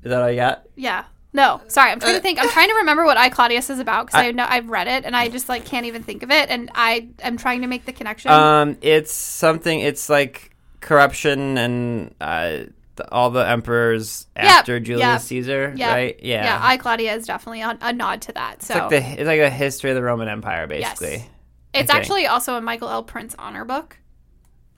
Is 0.04 0.10
that 0.12 0.22
all 0.22 0.30
you 0.30 0.36
got? 0.38 0.66
Yeah. 0.76 1.06
No, 1.34 1.62
sorry. 1.68 1.92
I'm 1.92 1.98
Uh, 1.98 2.02
trying 2.02 2.16
to 2.16 2.22
think. 2.22 2.40
I'm 2.40 2.50
trying 2.50 2.70
to 2.70 2.76
remember 2.76 3.04
what 3.06 3.18
I 3.18 3.30
Claudius 3.30 3.70
is 3.72 3.80
about 3.80 4.06
because 4.06 4.22
I- 4.22 4.28
I, 4.28 4.32
know 4.32 4.46
I've 4.48 4.70
read 4.70 4.88
it 4.88 5.04
and 5.04 5.16
I 5.16 5.28
just 5.30 5.50
like 5.50 5.66
can't 5.66 5.86
even 5.88 6.04
think 6.04 6.22
of 6.24 6.30
it, 6.32 6.50
and 6.50 6.70
I 6.76 7.10
am 7.22 7.38
trying 7.38 7.62
to 7.62 7.68
make 7.68 7.86
the 7.86 7.92
connection. 7.92 8.32
Um, 8.32 8.78
it's 8.82 9.12
something. 9.12 9.80
It's 9.80 10.08
like 10.10 10.52
corruption 10.80 11.58
and 11.58 12.16
uh, 12.22 12.58
the, 12.96 13.12
all 13.12 13.30
the 13.30 13.48
emperors 13.48 14.28
Yep, 14.36 14.46
after 14.46 14.80
Julius 14.80 15.06
yep, 15.06 15.22
Caesar, 15.22 15.74
Yeah, 15.76 15.94
right? 15.94 16.20
Yeah. 16.22 16.44
yeah. 16.44 16.60
I 16.62 16.78
Claudia 16.78 17.14
is 17.14 17.26
definitely 17.26 17.62
a, 17.62 17.78
a 17.82 17.94
nod 17.94 18.22
to 18.24 18.34
that. 18.34 18.64
So 18.64 18.74
it's 18.74 18.82
like 18.82 18.90
the 18.90 19.22
it's 19.22 19.28
like 19.28 19.42
a 19.42 19.50
history 19.50 19.92
of 19.92 19.96
the 19.96 20.04
Roman 20.04 20.28
Empire, 20.28 20.68
basically. 20.68 21.16
Yes. 21.18 21.30
It's 21.74 21.90
actually 21.90 22.26
also 22.26 22.56
a 22.56 22.62
Michael 22.62 22.90
L. 22.90 23.04
Printz 23.04 23.36
honor 23.38 23.66
book, 23.66 23.98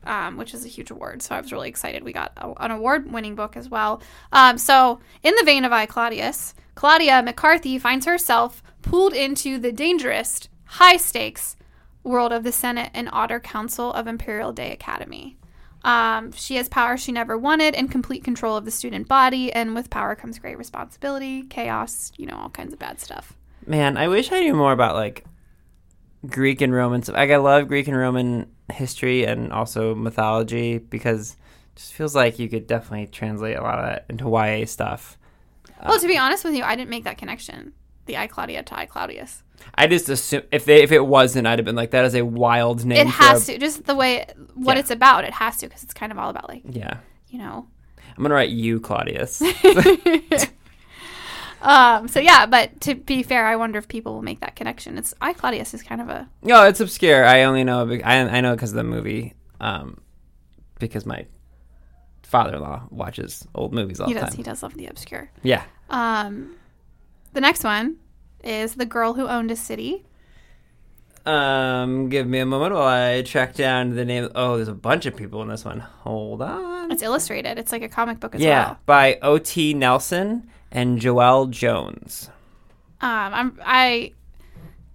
um, 0.04 0.38
which 0.38 0.54
is 0.54 0.66
a 0.66 0.68
huge 0.68 0.90
award. 0.90 1.22
So 1.22 1.36
I 1.36 1.42
was 1.42 1.52
really 1.52 1.70
excited. 1.70 2.04
We 2.04 2.12
got 2.12 2.34
a, 2.38 2.52
an 2.64 2.72
award 2.72 3.12
winning 3.12 3.36
book 3.36 3.56
as 3.56 3.70
well. 3.70 4.02
Um, 4.32 4.58
so, 4.58 5.00
in 5.22 5.36
the 5.36 5.46
vein 5.46 5.64
of 5.64 5.72
I 5.72 5.86
Claudius, 5.86 6.56
Claudia 6.76 7.22
McCarthy 7.22 7.78
finds 7.78 8.06
herself 8.06 8.64
pulled 8.82 9.14
into 9.14 9.60
the 9.60 9.72
dangerous, 9.72 10.50
high 10.66 10.98
stakes 10.98 11.56
world 12.04 12.32
of 12.32 12.44
the 12.44 12.52
Senate 12.52 12.90
and 12.94 13.10
Otter 13.12 13.40
Council 13.40 13.92
of 13.94 14.08
Imperial 14.08 14.54
Day 14.54 14.72
Academy. 14.72 15.37
Um, 15.88 16.34
she 16.34 16.58
has 16.58 16.68
power 16.68 16.98
she 16.98 17.14
never 17.14 17.38
wanted 17.38 17.74
and 17.74 17.90
complete 17.90 18.22
control 18.22 18.58
of 18.58 18.66
the 18.66 18.72
student 18.72 19.08
body. 19.08 19.54
And 19.54 19.74
with 19.74 19.90
power 19.90 20.16
comes 20.16 20.38
great 20.38 20.58
responsibility, 20.58 21.44
chaos, 21.44 22.12
you 22.18 22.26
know, 22.26 22.36
all 22.36 22.50
kinds 22.50 22.74
of 22.74 22.80
bad 22.80 23.00
stuff. 23.00 23.38
Man, 23.66 23.96
I 23.96 24.10
wish 24.10 24.30
I 24.34 24.42
knew 24.42 24.54
more 24.54 24.74
about 24.74 24.96
like 24.96 25.24
Greek 26.28 26.60
and 26.60 26.74
Roman 26.74 27.04
stuff. 27.04 27.16
Like 27.16 27.32
I 27.32 27.38
love 27.38 27.70
Greek 27.70 27.88
and 27.88 27.96
Roman 27.96 28.52
history 28.70 29.26
and 29.26 29.54
also 29.54 29.96
mythology 29.96 30.78
because 30.78 31.32
it 31.32 31.78
just 31.78 31.94
feels 31.94 32.14
like 32.14 32.38
you 32.38 32.50
could 32.50 32.68
definitely 32.68 33.08
translate 33.08 33.56
a 33.56 33.62
lot 33.62 33.80
of 33.80 33.86
that 33.86 34.06
into 34.10 34.30
YA 34.30 34.66
stuff. 34.66 35.18
Well, 35.86 36.00
to 36.00 36.08
be 36.08 36.18
honest 36.18 36.44
with 36.44 36.54
you, 36.54 36.64
I 36.64 36.76
didn't 36.76 36.90
make 36.90 37.06
that 37.06 37.18
connection. 37.18 37.72
The 38.08 38.18
I 38.18 38.28
Claudia 38.28 38.64
to 38.64 38.78
I 38.78 38.86
Claudius. 38.86 39.44
I 39.76 39.88
just 39.88 40.08
assume 40.10 40.44
if 40.52 40.66
they 40.66 40.82
if 40.84 40.92
it 40.92 41.06
wasn't, 41.06 41.46
I'd 41.48 41.60
have 41.60 41.66
been 41.66 41.76
like 41.76 41.92
that 41.92 42.06
is 42.06 42.16
a 42.16 42.24
wild 42.26 42.86
name. 42.86 42.98
It 43.06 43.08
has 43.08 43.48
a- 43.50 43.54
to, 43.54 43.60
just 43.60 43.86
the 43.86 43.96
way 43.96 44.26
what 44.56 44.76
Yeah. 44.76 44.80
it's 44.82 44.92
about. 44.92 45.24
It 45.24 45.34
has 45.34 45.58
to 45.58 45.68
because 45.68 45.84
it's 45.84 45.94
kind 45.94 46.12
of 46.12 46.18
all 46.18 46.30
about 46.30 46.48
like 46.50 46.62
Yeah, 46.70 46.98
you 47.30 47.40
know. 47.40 47.68
I'm 48.16 48.24
gonna 48.24 48.34
write 48.36 48.50
you, 48.50 48.80
Claudius. 48.80 49.42
Um. 51.60 52.08
So 52.08 52.20
yeah, 52.20 52.46
but 52.46 52.80
to 52.82 52.94
be 52.94 53.24
fair, 53.24 53.48
I 53.48 53.56
wonder 53.56 53.80
if 53.80 53.88
people 53.88 54.14
will 54.14 54.22
make 54.22 54.42
that 54.42 54.56
connection. 54.56 54.96
It's 54.98 55.14
I 55.20 55.34
Claudius 55.34 55.74
is 55.74 55.82
kind 55.82 56.02
of 56.02 56.08
a 56.10 56.30
no, 56.44 56.64
it's 56.66 56.80
obscure. 56.80 57.26
I 57.26 57.44
only 57.44 57.64
know 57.64 57.82
I 58.06 58.20
I 58.20 58.42
know 58.42 58.54
because 58.56 58.72
of 58.72 58.76
the 58.78 58.84
movie, 58.84 59.34
um, 59.60 60.00
because 60.80 61.08
my 61.08 61.26
father-in-law 62.22 62.84
watches 62.92 63.48
old 63.56 63.74
movies 63.74 64.00
all 64.00 64.08
he 64.08 64.14
the 64.14 64.20
does 64.20 64.30
time. 64.30 64.38
he 64.38 64.44
does 64.44 64.62
love 64.62 64.76
the 64.76 64.86
obscure. 64.86 65.32
Yeah. 65.42 65.64
Um, 65.90 66.56
the 67.34 67.42
next 67.42 67.64
one 67.64 67.98
is 68.44 68.76
the 68.76 68.86
girl 68.86 69.14
who 69.14 69.28
owned 69.28 69.52
a 69.52 69.56
city. 69.56 70.06
Um, 71.26 72.08
give 72.08 72.26
me 72.26 72.40
a 72.40 72.46
moment 72.46 72.74
while 72.74 72.88
I 72.88 73.22
track 73.22 73.54
down 73.54 73.96
the 73.96 74.06
name. 74.06 74.30
Oh, 74.34 74.56
there's 74.56 74.70
a 74.70 74.74
bunch 74.74 75.06
of 75.06 75.16
people 75.16 75.42
in 75.42 75.50
this 75.50 75.66
one. 75.66 75.80
Hold 75.80 76.42
on. 76.42 76.90
It's 76.90 77.04
illustrated. 77.04 77.58
It's 77.58 77.74
like 77.74 77.82
a 77.82 77.90
comic 77.90 78.22
book 78.22 78.34
as 78.34 78.42
yeah, 78.42 78.66
well. 78.66 78.80
by 78.86 79.20
O.T. 79.22 79.74
Nelson 79.74 80.50
and 80.72 81.00
Joelle 81.00 81.50
Jones. 81.50 82.30
Um, 83.02 83.34
I'm 83.34 83.60
I. 83.64 84.14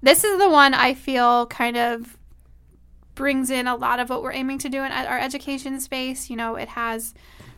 This 0.00 0.24
is 0.24 0.38
the 0.38 0.48
one 0.48 0.72
I 0.72 0.94
feel 0.94 1.46
kind 1.46 1.76
of 1.76 2.16
brings 3.14 3.50
in 3.50 3.66
a 3.66 3.76
lot 3.76 4.00
of 4.00 4.08
what 4.08 4.22
we're 4.22 4.32
aiming 4.32 4.58
to 4.58 4.68
do 4.70 4.82
in 4.82 4.90
our 4.90 5.18
education 5.18 5.80
space. 5.80 6.30
You 6.30 6.36
know, 6.36 6.56
it 6.56 6.68
has 6.68 7.12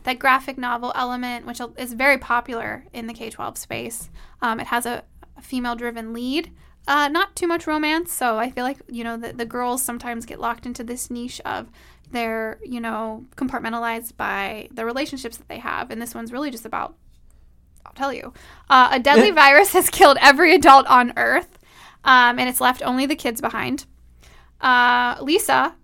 that 0.05 0.19
graphic 0.19 0.57
novel 0.57 0.93
element, 0.95 1.45
which 1.45 1.59
is 1.77 1.93
very 1.93 2.17
popular 2.17 2.85
in 2.93 3.07
the 3.07 3.13
K 3.13 3.29
twelve 3.29 3.57
space. 3.57 4.09
Um, 4.41 4.59
it 4.59 4.67
has 4.67 4.85
a, 4.85 5.03
a 5.35 5.41
female 5.41 5.75
driven 5.75 6.13
lead. 6.13 6.51
Uh, 6.87 7.07
not 7.07 7.35
too 7.35 7.47
much 7.47 7.65
romance, 7.65 8.13
so 8.13 8.37
I 8.37 8.51
feel 8.51 8.63
like 8.63 8.77
you 8.87 9.03
know 9.03 9.17
the, 9.17 9.33
the 9.33 9.45
girls 9.45 9.81
sometimes 9.81 10.25
get 10.25 10.39
locked 10.39 10.65
into 10.65 10.83
this 10.83 11.09
niche 11.09 11.41
of 11.43 11.67
they're 12.11 12.59
you 12.63 12.79
know 12.79 13.25
compartmentalized 13.35 14.15
by 14.15 14.69
the 14.71 14.85
relationships 14.85 15.37
that 15.37 15.47
they 15.47 15.59
have, 15.59 15.89
and 15.89 16.01
this 16.01 16.13
one's 16.13 16.31
really 16.31 16.51
just 16.51 16.65
about 16.65 16.95
I'll 17.85 17.93
tell 17.93 18.13
you. 18.13 18.33
Uh, 18.69 18.89
a 18.91 18.99
deadly 18.99 19.31
virus 19.43 19.73
has 19.73 19.89
killed 19.89 20.17
every 20.21 20.53
adult 20.53 20.85
on 20.87 21.13
Earth, 21.17 21.57
um, 22.03 22.37
and 22.39 22.47
it's 22.47 22.61
left 22.61 22.83
only 22.83 23.05
the 23.05 23.15
kids 23.15 23.41
behind. 23.41 23.85
Uh, 24.61 25.17
Lisa, 25.21 25.75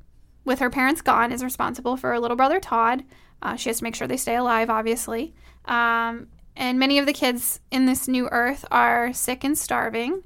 with 0.46 0.60
her 0.60 0.70
parents 0.70 1.02
gone, 1.02 1.32
is 1.32 1.44
responsible 1.44 1.98
for 1.98 2.12
her 2.12 2.20
little 2.20 2.38
brother 2.38 2.60
Todd. 2.60 3.04
Uh, 3.42 3.56
she 3.56 3.70
has 3.70 3.80
to 3.80 3.84
make 3.84 3.96
sure 3.96 4.08
they 4.08 4.18
stay 4.18 4.36
alive, 4.36 4.70
obviously. 4.70 5.34
Um, 5.66 6.28
and 6.56 6.80
many 6.80 7.00
of 7.00 7.06
the 7.06 7.14
kids 7.14 7.60
in 7.72 7.86
this 7.86 8.08
new 8.08 8.28
Earth 8.30 8.66
are 8.72 9.14
sick 9.14 9.44
and 9.44 9.58
starving. 9.58 10.24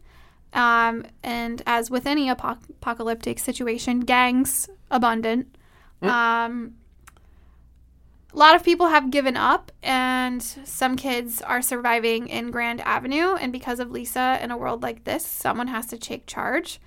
Um, 0.53 1.05
and 1.23 1.61
as 1.65 1.91
with 1.91 2.07
any 2.07 2.27
apoc- 2.27 2.69
apocalyptic 2.69 3.39
situation, 3.39 4.01
gangs 4.01 4.69
abundant. 4.89 5.55
Um, 6.01 6.75
a 8.33 8.37
lot 8.37 8.55
of 8.55 8.63
people 8.63 8.87
have 8.87 9.11
given 9.11 9.37
up, 9.37 9.71
and 9.81 10.43
some 10.43 10.97
kids 10.97 11.41
are 11.41 11.61
surviving 11.61 12.27
in 12.27 12.51
Grand 12.51 12.81
Avenue. 12.81 13.35
And 13.35 13.51
because 13.51 13.79
of 13.79 13.91
Lisa, 13.91 14.39
in 14.41 14.51
a 14.51 14.57
world 14.57 14.83
like 14.83 15.05
this, 15.05 15.25
someone 15.25 15.67
has 15.67 15.87
to 15.87 15.97
take 15.97 16.25
charge. 16.25 16.79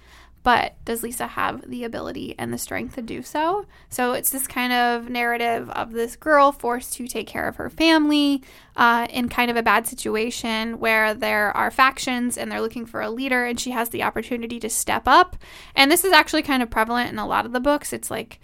But 0.43 0.83
does 0.85 1.03
Lisa 1.03 1.27
have 1.27 1.69
the 1.69 1.85
ability 1.85 2.35
and 2.39 2.53
the 2.53 2.59
strength 2.59 2.95
to 2.95 3.03
do 3.03 3.23
so? 3.23 3.67
So 3.91 4.13
it's 4.13 4.31
this 4.31 4.47
kind 4.47 4.73
of 4.73 5.11
narrative 5.11 5.69
of 5.71 5.93
this 5.93 6.17
girl 6.17 6.53
forced 6.53 6.95
to 6.95 7.07
take 7.07 7.27
care 7.27 7.49
of 7.49 7.57
her 7.57 7.69
family 7.69 8.43
uh, 8.77 9.09
in 9.11 9.29
kind 9.29 9.51
of 9.51 9.57
a 9.57 9.63
bad 9.63 9.87
situation 9.87 10.79
where 10.79 11.13
there 11.13 11.55
are 11.57 11.71
factions 11.71 12.39
and 12.39 12.51
they're 12.51 12.61
looking 12.61 12.87
for 12.87 13.01
a 13.01 13.11
leader, 13.11 13.45
and 13.45 13.59
she 13.59 13.73
has 13.73 13.89
the 13.91 14.03
opportunity 14.03 14.61
to 14.61 14.71
step 14.71 15.03
up. 15.07 15.37
And 15.75 15.91
this 15.91 16.05
is 16.05 16.13
actually 16.13 16.43
kind 16.43 16.63
of 16.63 16.71
prevalent 16.71 17.11
in 17.11 17.19
a 17.19 17.27
lot 17.27 17.45
of 17.45 17.53
the 17.53 17.61
books. 17.61 17.93
It's 17.93 18.11
like 18.11 18.41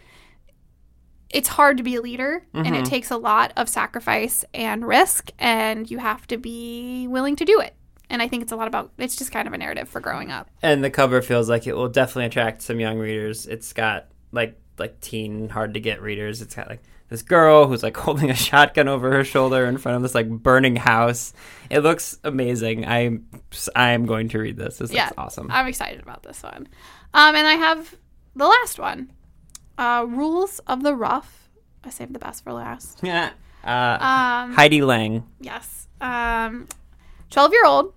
it's 1.31 1.49
hard 1.49 1.77
to 1.79 1.83
be 1.83 1.97
a 1.97 2.01
leader 2.01 2.47
and 2.55 2.77
it 2.77 2.85
takes 2.85 3.11
a 3.11 3.17
lot 3.17 3.53
of 3.57 3.69
sacrifice 3.69 4.45
and 4.55 4.87
risk 4.87 5.31
and 5.39 5.91
you 5.91 5.99
have 5.99 6.25
to 6.29 6.37
be 6.37 7.09
willing 7.09 7.35
to 7.35 7.45
do 7.45 7.59
it 7.59 7.75
and 8.15 8.23
i 8.23 8.29
think 8.29 8.43
it's 8.43 8.53
a 8.53 8.57
lot 8.57 8.67
about 8.69 8.91
it's 8.97 9.17
just 9.17 9.31
kind 9.33 9.47
of 9.47 9.53
a 9.53 9.59
narrative 9.59 9.89
for 9.89 10.01
growing 10.01 10.31
up 10.31 10.49
And 10.63 10.83
the 10.83 10.89
cover 10.91 11.21
feels 11.21 11.49
like 11.51 11.67
it 11.67 11.75
will 11.77 11.89
definitely 11.91 12.27
attract 12.27 12.63
some 12.63 12.81
young 12.81 12.99
readers. 12.99 13.47
It's 13.47 13.73
got 13.75 14.07
like 14.33 14.57
like 14.79 15.01
teen 15.01 15.49
hard 15.51 15.75
to 15.75 15.81
get 15.81 16.01
readers. 16.01 16.41
It's 16.41 16.55
got 16.55 16.69
like 16.69 16.83
this 17.09 17.23
girl 17.23 17.67
who's 17.67 17.83
like 17.83 17.97
holding 18.07 18.31
a 18.31 18.35
shotgun 18.35 18.89
over 18.89 19.11
her 19.13 19.25
shoulder 19.25 19.67
in 19.67 19.77
front 19.79 19.97
of 19.97 20.03
this 20.03 20.15
like 20.15 20.29
burning 20.29 20.77
house. 20.77 21.33
It 21.71 21.81
looks 21.81 22.19
amazing. 22.25 22.87
I'm 22.87 23.27
I'm 23.77 24.07
going 24.07 24.29
to 24.31 24.39
read 24.39 24.57
this. 24.57 24.79
This 24.79 24.91
yeah 24.93 25.05
looks 25.07 25.19
awesome. 25.19 25.49
i'm 25.51 25.67
excited 25.67 26.01
about 26.01 26.23
this 26.23 26.43
one 26.43 26.67
um, 27.13 27.35
and 27.37 27.47
i 27.47 27.55
have 27.55 27.95
the 28.37 28.47
last 28.47 28.79
one 28.79 29.13
uh, 29.79 30.05
rules 30.09 30.61
of 30.67 30.83
the 30.83 30.95
rough 30.95 31.49
i 31.85 31.91
saved 31.91 32.13
the 32.13 32.19
best 32.19 32.43
for 32.45 32.53
last 32.53 33.01
Yeah. 33.03 33.31
Uh, 33.65 33.97
um, 34.45 34.53
Heidi 34.53 34.83
Lang. 34.83 35.25
Yes. 35.41 35.89
Um, 35.99 36.69
12 37.31 37.53
year 37.53 37.65
old 37.65 37.95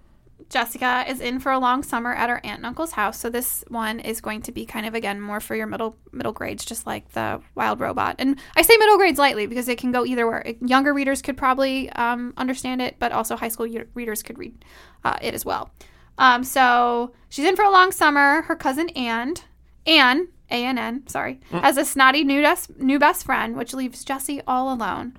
Jessica 0.50 1.04
is 1.08 1.20
in 1.20 1.40
for 1.40 1.52
a 1.52 1.60
long 1.60 1.84
summer 1.84 2.14
at 2.14 2.30
her 2.30 2.38
aunt 2.44 2.60
and 2.60 2.66
uncle's 2.66 2.94
house. 2.94 3.20
So 3.20 3.30
this 3.30 3.66
one 3.68 4.00
is 4.00 4.22
going 4.22 4.42
to 4.44 4.52
be 4.52 4.66
kind 4.66 4.86
of 4.86 4.96
again 4.96 5.20
more 5.20 5.40
for 5.40 5.56
your 5.56 5.68
middle 5.68 5.98
middle 6.12 6.32
grades, 6.32 6.64
just 6.64 6.88
like 6.88 7.12
the 7.12 7.42
Wild 7.56 7.80
Robot. 7.80 8.16
And 8.20 8.40
I 8.56 8.62
say 8.62 8.78
middle 8.78 8.98
grades 8.98 9.20
lightly 9.20 9.46
because 9.46 9.68
it 9.68 9.78
can 9.78 9.92
go 9.92 10.06
either 10.06 10.30
way. 10.30 10.58
Younger 10.62 10.94
readers 10.94 11.22
could 11.22 11.38
probably 11.38 11.90
um, 11.92 12.34
understand 12.38 12.82
it, 12.82 12.96
but 13.00 13.12
also 13.12 13.36
high 13.36 13.50
school 13.50 13.68
readers 13.94 14.24
could 14.24 14.38
read 14.38 14.64
uh, 15.04 15.18
it 15.22 15.34
as 15.34 15.44
well. 15.44 15.72
Um, 16.18 16.44
so 16.44 17.14
she's 17.30 17.46
in 17.46 17.56
for 17.56 17.66
a 17.66 17.72
long 17.72 17.92
summer. 17.92 18.44
Her 18.44 18.56
cousin 18.56 18.90
Anne, 18.90 19.36
Anne, 19.86 20.30
A 20.50 20.66
N 20.66 20.78
N, 20.78 21.08
sorry, 21.08 21.40
has 21.52 21.78
a 21.78 21.86
snotty 21.86 22.24
new 22.24 22.42
best, 22.42 22.78
new 22.80 23.00
best 23.00 23.26
friend, 23.26 23.56
which 23.56 23.74
leaves 23.74 24.06
Jessie 24.06 24.42
all 24.48 24.74
alone. 24.74 25.18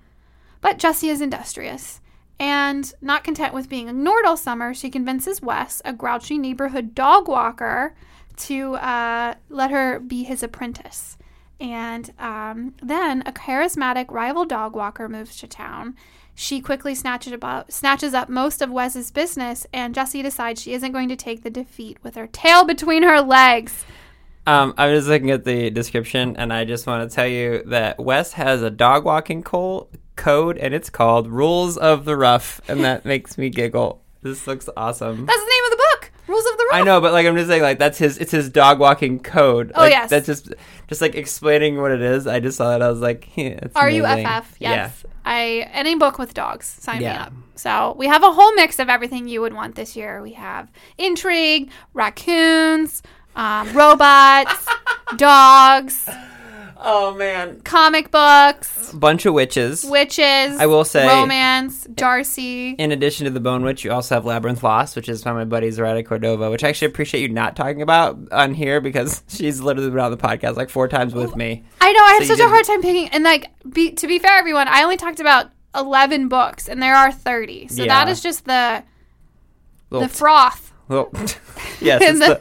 But 0.60 0.78
Jessie 0.78 1.08
is 1.08 1.20
industrious. 1.20 2.00
And 2.40 2.92
not 3.00 3.24
content 3.24 3.52
with 3.52 3.68
being 3.68 3.88
ignored 3.88 4.24
all 4.24 4.36
summer, 4.36 4.72
she 4.72 4.90
convinces 4.90 5.42
Wes, 5.42 5.82
a 5.84 5.92
grouchy 5.92 6.38
neighborhood 6.38 6.94
dog 6.94 7.26
walker, 7.26 7.94
to 8.36 8.76
uh, 8.76 9.34
let 9.48 9.70
her 9.70 9.98
be 9.98 10.22
his 10.22 10.42
apprentice. 10.42 11.18
And 11.60 12.12
um, 12.20 12.74
then 12.80 13.22
a 13.26 13.32
charismatic 13.32 14.10
rival 14.12 14.44
dog 14.44 14.76
walker 14.76 15.08
moves 15.08 15.36
to 15.38 15.48
town. 15.48 15.96
She 16.36 16.60
quickly 16.60 16.94
snatches, 16.94 17.32
about, 17.32 17.72
snatches 17.72 18.14
up 18.14 18.28
most 18.28 18.62
of 18.62 18.70
Wes's 18.70 19.10
business, 19.10 19.66
and 19.72 19.92
Jessie 19.92 20.22
decides 20.22 20.62
she 20.62 20.72
isn't 20.72 20.92
going 20.92 21.08
to 21.08 21.16
take 21.16 21.42
the 21.42 21.50
defeat 21.50 21.98
with 22.04 22.14
her 22.14 22.28
tail 22.28 22.64
between 22.64 23.02
her 23.02 23.20
legs. 23.20 23.84
Um, 24.48 24.72
I 24.78 24.86
was 24.88 25.06
looking 25.08 25.30
at 25.30 25.44
the 25.44 25.68
description, 25.70 26.36
and 26.36 26.52
I 26.52 26.64
just 26.64 26.86
want 26.86 27.08
to 27.08 27.14
tell 27.14 27.26
you 27.26 27.62
that 27.66 27.98
Wes 27.98 28.32
has 28.32 28.62
a 28.62 28.70
dog 28.70 29.04
walking 29.04 29.42
col- 29.42 29.90
code, 30.16 30.56
and 30.56 30.72
it's 30.72 30.88
called 30.88 31.28
Rules 31.28 31.76
of 31.76 32.04
the 32.06 32.16
Rough, 32.16 32.60
and 32.66 32.80
that 32.84 33.04
makes 33.12 33.36
me 33.36 33.50
giggle. 33.50 34.02
This 34.22 34.46
looks 34.46 34.68
awesome. 34.76 35.26
That's 35.26 35.38
the 35.38 35.44
name 35.50 35.64
of 35.64 35.70
the 35.70 35.76
book, 35.92 36.10
Rules 36.28 36.46
of 36.46 36.56
the 36.56 36.64
Rough. 36.70 36.80
I 36.80 36.82
know, 36.82 37.00
but 37.00 37.12
like 37.12 37.26
I'm 37.26 37.36
just 37.36 37.48
saying, 37.48 37.62
like 37.62 37.78
that's 37.78 37.98
his. 37.98 38.16
It's 38.18 38.32
his 38.32 38.48
dog 38.48 38.78
walking 38.80 39.20
code. 39.20 39.70
Oh, 39.74 39.80
Like, 39.82 39.92
yes. 39.92 40.08
That's 40.10 40.26
just 40.26 40.52
just 40.88 41.00
like 41.02 41.14
explaining 41.14 41.80
what 41.80 41.90
it 41.92 42.00
is. 42.00 42.26
I 42.26 42.40
just 42.40 42.56
saw 42.56 42.70
that. 42.70 42.80
I 42.82 42.88
was 42.90 43.00
like, 43.00 43.28
yeah, 43.36 43.58
it's 43.62 43.76
R 43.76 43.90
U 43.90 44.06
F. 44.06 44.18
F. 44.26 44.54
Yes. 44.58 45.04
I 45.26 45.68
any 45.72 45.94
book 45.94 46.18
with 46.18 46.32
dogs. 46.32 46.66
Sign 46.66 47.00
me 47.00 47.06
up. 47.06 47.32
So 47.54 47.94
we 47.98 48.06
have 48.06 48.22
a 48.22 48.32
whole 48.32 48.54
mix 48.54 48.78
of 48.78 48.88
everything 48.88 49.28
you 49.28 49.40
would 49.42 49.52
want 49.52 49.74
this 49.74 49.94
year. 49.94 50.22
We 50.22 50.32
have 50.32 50.70
intrigue, 50.96 51.70
raccoons, 51.92 53.02
um, 53.38 53.72
robots, 53.72 54.66
dogs. 55.16 56.08
Oh 56.80 57.12
man, 57.16 57.60
comic 57.62 58.12
books, 58.12 58.92
bunch 58.92 59.26
of 59.26 59.34
witches. 59.34 59.84
witches. 59.84 60.56
I 60.60 60.66
will 60.66 60.84
say- 60.84 61.08
romance. 61.08 61.84
Darcy. 61.92 62.70
In 62.78 62.92
addition 62.92 63.24
to 63.24 63.30
the 63.32 63.40
Bone 63.40 63.64
Witch, 63.64 63.84
you 63.84 63.90
also 63.90 64.14
have 64.14 64.24
Labyrinth 64.24 64.62
Lost, 64.62 64.94
which 64.94 65.08
is 65.08 65.24
by 65.24 65.32
my 65.32 65.44
buddy 65.44 65.70
Zoraida 65.72 66.04
Cordova, 66.04 66.50
which 66.50 66.62
I 66.62 66.68
actually 66.68 66.86
appreciate 66.86 67.22
you 67.22 67.28
not 67.30 67.56
talking 67.56 67.82
about 67.82 68.16
on 68.30 68.54
here 68.54 68.80
because 68.80 69.24
she's 69.28 69.60
literally 69.60 69.90
been 69.90 69.98
on 69.98 70.12
the 70.12 70.16
podcast 70.16 70.54
like 70.56 70.70
four 70.70 70.86
times 70.86 71.14
with 71.14 71.34
me. 71.34 71.64
I 71.80 71.92
know 71.92 72.00
I 72.04 72.12
have 72.20 72.26
So 72.28 72.34
such 72.36 72.46
a 72.46 72.48
hard 72.48 72.64
time 72.64 72.80
picking. 72.80 73.08
And 73.08 73.24
like, 73.24 73.50
be, 73.68 73.90
to 73.92 74.06
be 74.06 74.20
fair, 74.20 74.38
everyone, 74.38 74.68
I 74.68 74.84
only 74.84 74.96
talked 74.96 75.18
about 75.18 75.50
eleven 75.74 76.28
books, 76.28 76.68
and 76.68 76.80
there 76.80 76.94
are 76.94 77.10
thirty. 77.10 77.66
So 77.66 77.82
Yeah. 77.82 77.88
that 78.04 78.08
is 78.08 78.20
just 78.22 78.44
the 78.44 78.84
Little, 79.90 80.06
the 80.06 80.14
froth 80.14 80.72
little- 80.88 81.10
yes, 81.80 82.02
it's 82.02 82.18
the- 82.20 82.40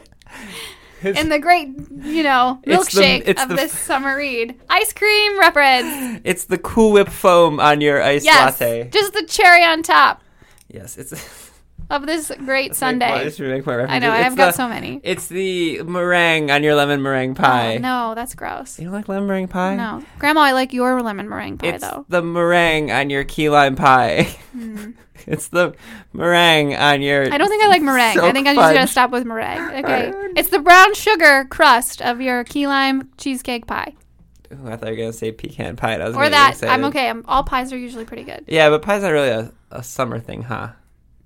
in 1.02 1.28
the 1.28 1.38
great, 1.38 1.68
you 2.02 2.22
know, 2.22 2.60
the- 2.64 2.72
milkshake 2.72 3.22
it's 3.26 3.42
of 3.42 3.48
the- 3.50 3.54
this 3.56 3.72
summer 3.72 4.16
read. 4.16 4.54
Ice 4.68 4.92
cream 4.92 5.38
reference. 5.38 6.20
it's 6.24 6.44
the 6.44 6.58
Cool 6.58 6.92
Whip 6.92 7.08
foam 7.08 7.60
on 7.60 7.80
your 7.80 8.02
iced 8.02 8.24
Yes, 8.24 8.60
latte. 8.60 8.88
just 8.90 9.12
the 9.12 9.22
cherry 9.24 9.64
on 9.64 9.82
top 9.82 10.22
Yes, 10.68 10.98
it's 10.98 11.10
of 11.90 12.06
this 12.06 12.30
great 12.44 12.74
sundae. 12.74 13.24
just 13.24 13.40
make 13.40 13.64
more 13.66 13.86
I 13.86 13.98
know 13.98 14.08
references. 14.08 14.26
I've 14.26 14.32
It's 14.32 14.36
got 14.36 14.54
so 14.54 14.68
many. 14.68 15.00
It's 15.02 15.26
the 15.28 15.82
meringue 15.82 16.50
on 16.50 16.62
your 16.62 16.74
lemon 16.74 17.02
meringue 17.02 17.32
oh, 17.32 17.34
pie. 17.34 17.76
Oh, 17.76 17.78
no, 17.78 18.14
that's 18.14 18.34
gross. 18.34 18.78
You 18.78 18.86
don't 18.86 18.94
like 18.94 19.08
lemon 19.08 19.28
meringue 19.28 19.48
pie? 19.48 19.76
No, 19.76 20.04
Grandma, 20.18 20.42
I 20.42 20.52
like 20.52 20.72
your 20.72 21.00
lemon 21.02 21.28
meringue 21.28 21.58
pie 21.58 21.68
It's 21.68 21.84
though. 21.84 22.04
the 22.08 22.22
meringue 22.22 22.90
on 22.90 23.10
your 23.10 23.24
key 23.24 23.48
lime 23.48 23.76
pie. 23.76 24.24
Hmm. 24.52 24.90
it's 25.26 25.48
the 25.48 25.74
meringue 26.12 26.74
on 26.74 27.02
your. 27.02 27.32
I 27.32 27.38
don't 27.38 27.48
think 27.48 27.62
I 27.62 27.68
like 27.68 27.82
meringue. 27.82 28.18
I 28.18 28.32
think 28.32 28.46
I'm 28.46 28.56
just 28.56 28.74
gonna 28.74 28.86
stop 28.86 29.10
with 29.10 29.24
meringue. 29.24 29.58
Okay, 29.78 30.12
it's 30.36 30.48
the 30.48 30.58
brown 30.58 30.94
sugar 30.94 31.46
crust 31.48 32.02
of 32.02 32.20
your 32.20 32.44
key 32.44 32.66
lime 32.66 33.10
cheesecake 33.16 33.66
pie, 33.66 33.94
Ooh, 34.52 34.68
I 34.68 34.76
thought 34.76 34.86
you 34.86 34.92
were 34.92 34.96
gonna 34.96 35.12
say 35.12 35.32
pecan 35.32 35.76
pie. 35.76 35.94
I 35.94 36.08
was 36.08 36.16
or 36.16 36.28
that. 36.28 36.62
I'm 36.64 36.84
okay. 36.84 37.08
I'm, 37.08 37.24
all 37.28 37.44
pies 37.44 37.72
are 37.72 37.78
usually 37.78 38.04
pretty 38.04 38.24
good. 38.24 38.44
Yeah, 38.46 38.70
but 38.70 38.82
pie's 38.82 39.02
not 39.02 39.10
really 39.10 39.28
a, 39.28 39.52
a 39.70 39.82
summer 39.82 40.18
thing, 40.18 40.42
huh? 40.42 40.70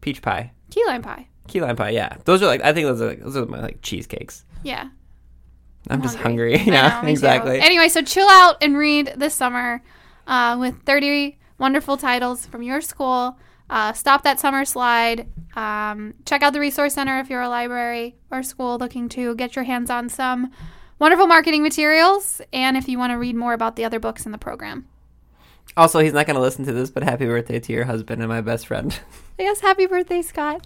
Peach 0.02 0.20
pie, 0.20 0.52
Key 0.70 0.84
lime 0.86 1.00
pie. 1.00 1.28
key 1.48 1.60
lime 1.62 1.76
pie. 1.76 1.90
Yeah, 1.90 2.16
those 2.26 2.42
are 2.42 2.46
like 2.46 2.62
I 2.62 2.74
think 2.74 2.86
those 2.86 3.00
are 3.00 3.06
like 3.08 3.20
those 3.20 3.36
are 3.38 3.46
my 3.46 3.60
like 3.60 3.80
cheesecakes. 3.80 4.44
Yeah. 4.62 4.90
I'm, 5.90 6.00
just 6.02 6.16
hungry. 6.18 6.56
hungry. 6.58 6.72
I 6.72 6.76
yeah, 6.76 6.88
know, 6.88 7.00
me 7.02 7.06
too. 7.06 7.10
exactly. 7.12 7.60
Anyway, 7.60 7.88
so 7.88 8.02
chill 8.02 8.28
out 8.28 8.56
and 8.62 8.76
read 8.76 9.14
this 9.16 9.34
summer 9.34 9.82
uh, 10.28 10.56
with 10.60 10.76
30 10.84 11.38
wonderful 11.58 11.96
titles 11.96 12.46
from 12.46 12.62
your 12.62 12.80
school. 12.80 13.36
Uh, 13.68 13.92
stop 13.92 14.22
that 14.22 14.38
summer 14.38 14.64
slide. 14.64 15.26
Um, 15.56 16.14
check 16.24 16.42
out 16.42 16.52
the 16.52 16.60
Resource 16.60 16.94
Center 16.94 17.18
if 17.18 17.28
you're 17.30 17.40
a 17.42 17.48
library 17.48 18.14
or 18.30 18.42
school 18.44 18.78
looking 18.78 19.08
to 19.10 19.34
get 19.34 19.56
your 19.56 19.64
hands 19.64 19.90
on 19.90 20.08
some 20.08 20.50
wonderful 21.00 21.26
marketing 21.26 21.62
materials. 21.64 22.40
And 22.52 22.76
if 22.76 22.88
you 22.88 22.96
want 22.98 23.10
to 23.10 23.16
read 23.18 23.34
more 23.34 23.52
about 23.52 23.74
the 23.74 23.84
other 23.84 23.98
books 23.98 24.24
in 24.24 24.30
the 24.30 24.38
program. 24.38 24.86
Also, 25.76 26.00
he's 26.00 26.12
not 26.12 26.26
gonna 26.26 26.40
listen 26.40 26.64
to 26.66 26.72
this, 26.72 26.90
but 26.90 27.02
happy 27.02 27.26
birthday 27.26 27.58
to 27.60 27.72
your 27.72 27.84
husband 27.84 28.20
and 28.22 28.28
my 28.28 28.40
best 28.40 28.66
friend. 28.66 28.98
Yes, 29.38 29.60
happy 29.60 29.86
birthday, 29.86 30.22
Scott. 30.22 30.64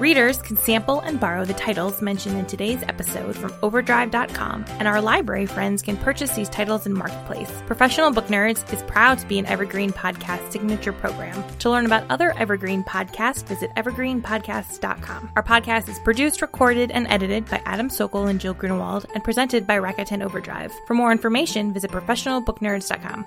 Readers 0.00 0.40
can 0.40 0.56
sample 0.56 1.00
and 1.00 1.18
borrow 1.18 1.44
the 1.44 1.54
titles 1.54 2.00
mentioned 2.00 2.38
in 2.38 2.46
today's 2.46 2.82
episode 2.84 3.36
from 3.36 3.52
Overdrive.com, 3.62 4.64
and 4.78 4.88
our 4.88 5.00
library 5.00 5.46
friends 5.46 5.82
can 5.82 5.96
purchase 5.96 6.30
these 6.32 6.48
titles 6.48 6.86
in 6.86 6.94
Marketplace. 6.94 7.50
Professional 7.66 8.10
Book 8.10 8.28
Nerds 8.28 8.72
is 8.72 8.82
proud 8.82 9.18
to 9.18 9.26
be 9.26 9.38
an 9.38 9.46
Evergreen 9.46 9.90
Podcast 9.90 10.52
signature 10.52 10.92
program. 10.92 11.44
To 11.58 11.70
learn 11.70 11.84
about 11.84 12.04
other 12.10 12.32
Evergreen 12.38 12.84
podcasts, 12.84 13.44
visit 13.44 13.70
evergreenpodcasts.com. 13.76 15.30
Our 15.36 15.42
podcast 15.42 15.88
is 15.88 15.98
produced, 16.00 16.42
recorded, 16.42 16.90
and 16.90 17.06
edited 17.08 17.46
by 17.46 17.60
Adam 17.64 17.90
Sokol 17.90 18.28
and 18.28 18.40
Jill 18.40 18.54
Grunewald, 18.54 19.06
and 19.14 19.22
presented 19.24 19.66
by 19.66 19.78
Rakuten 19.78 20.24
Overdrive. 20.24 20.72
For 20.86 20.94
more 20.94 21.12
information, 21.12 21.72
visit 21.72 21.90
professionalbooknerds.com. 21.90 23.26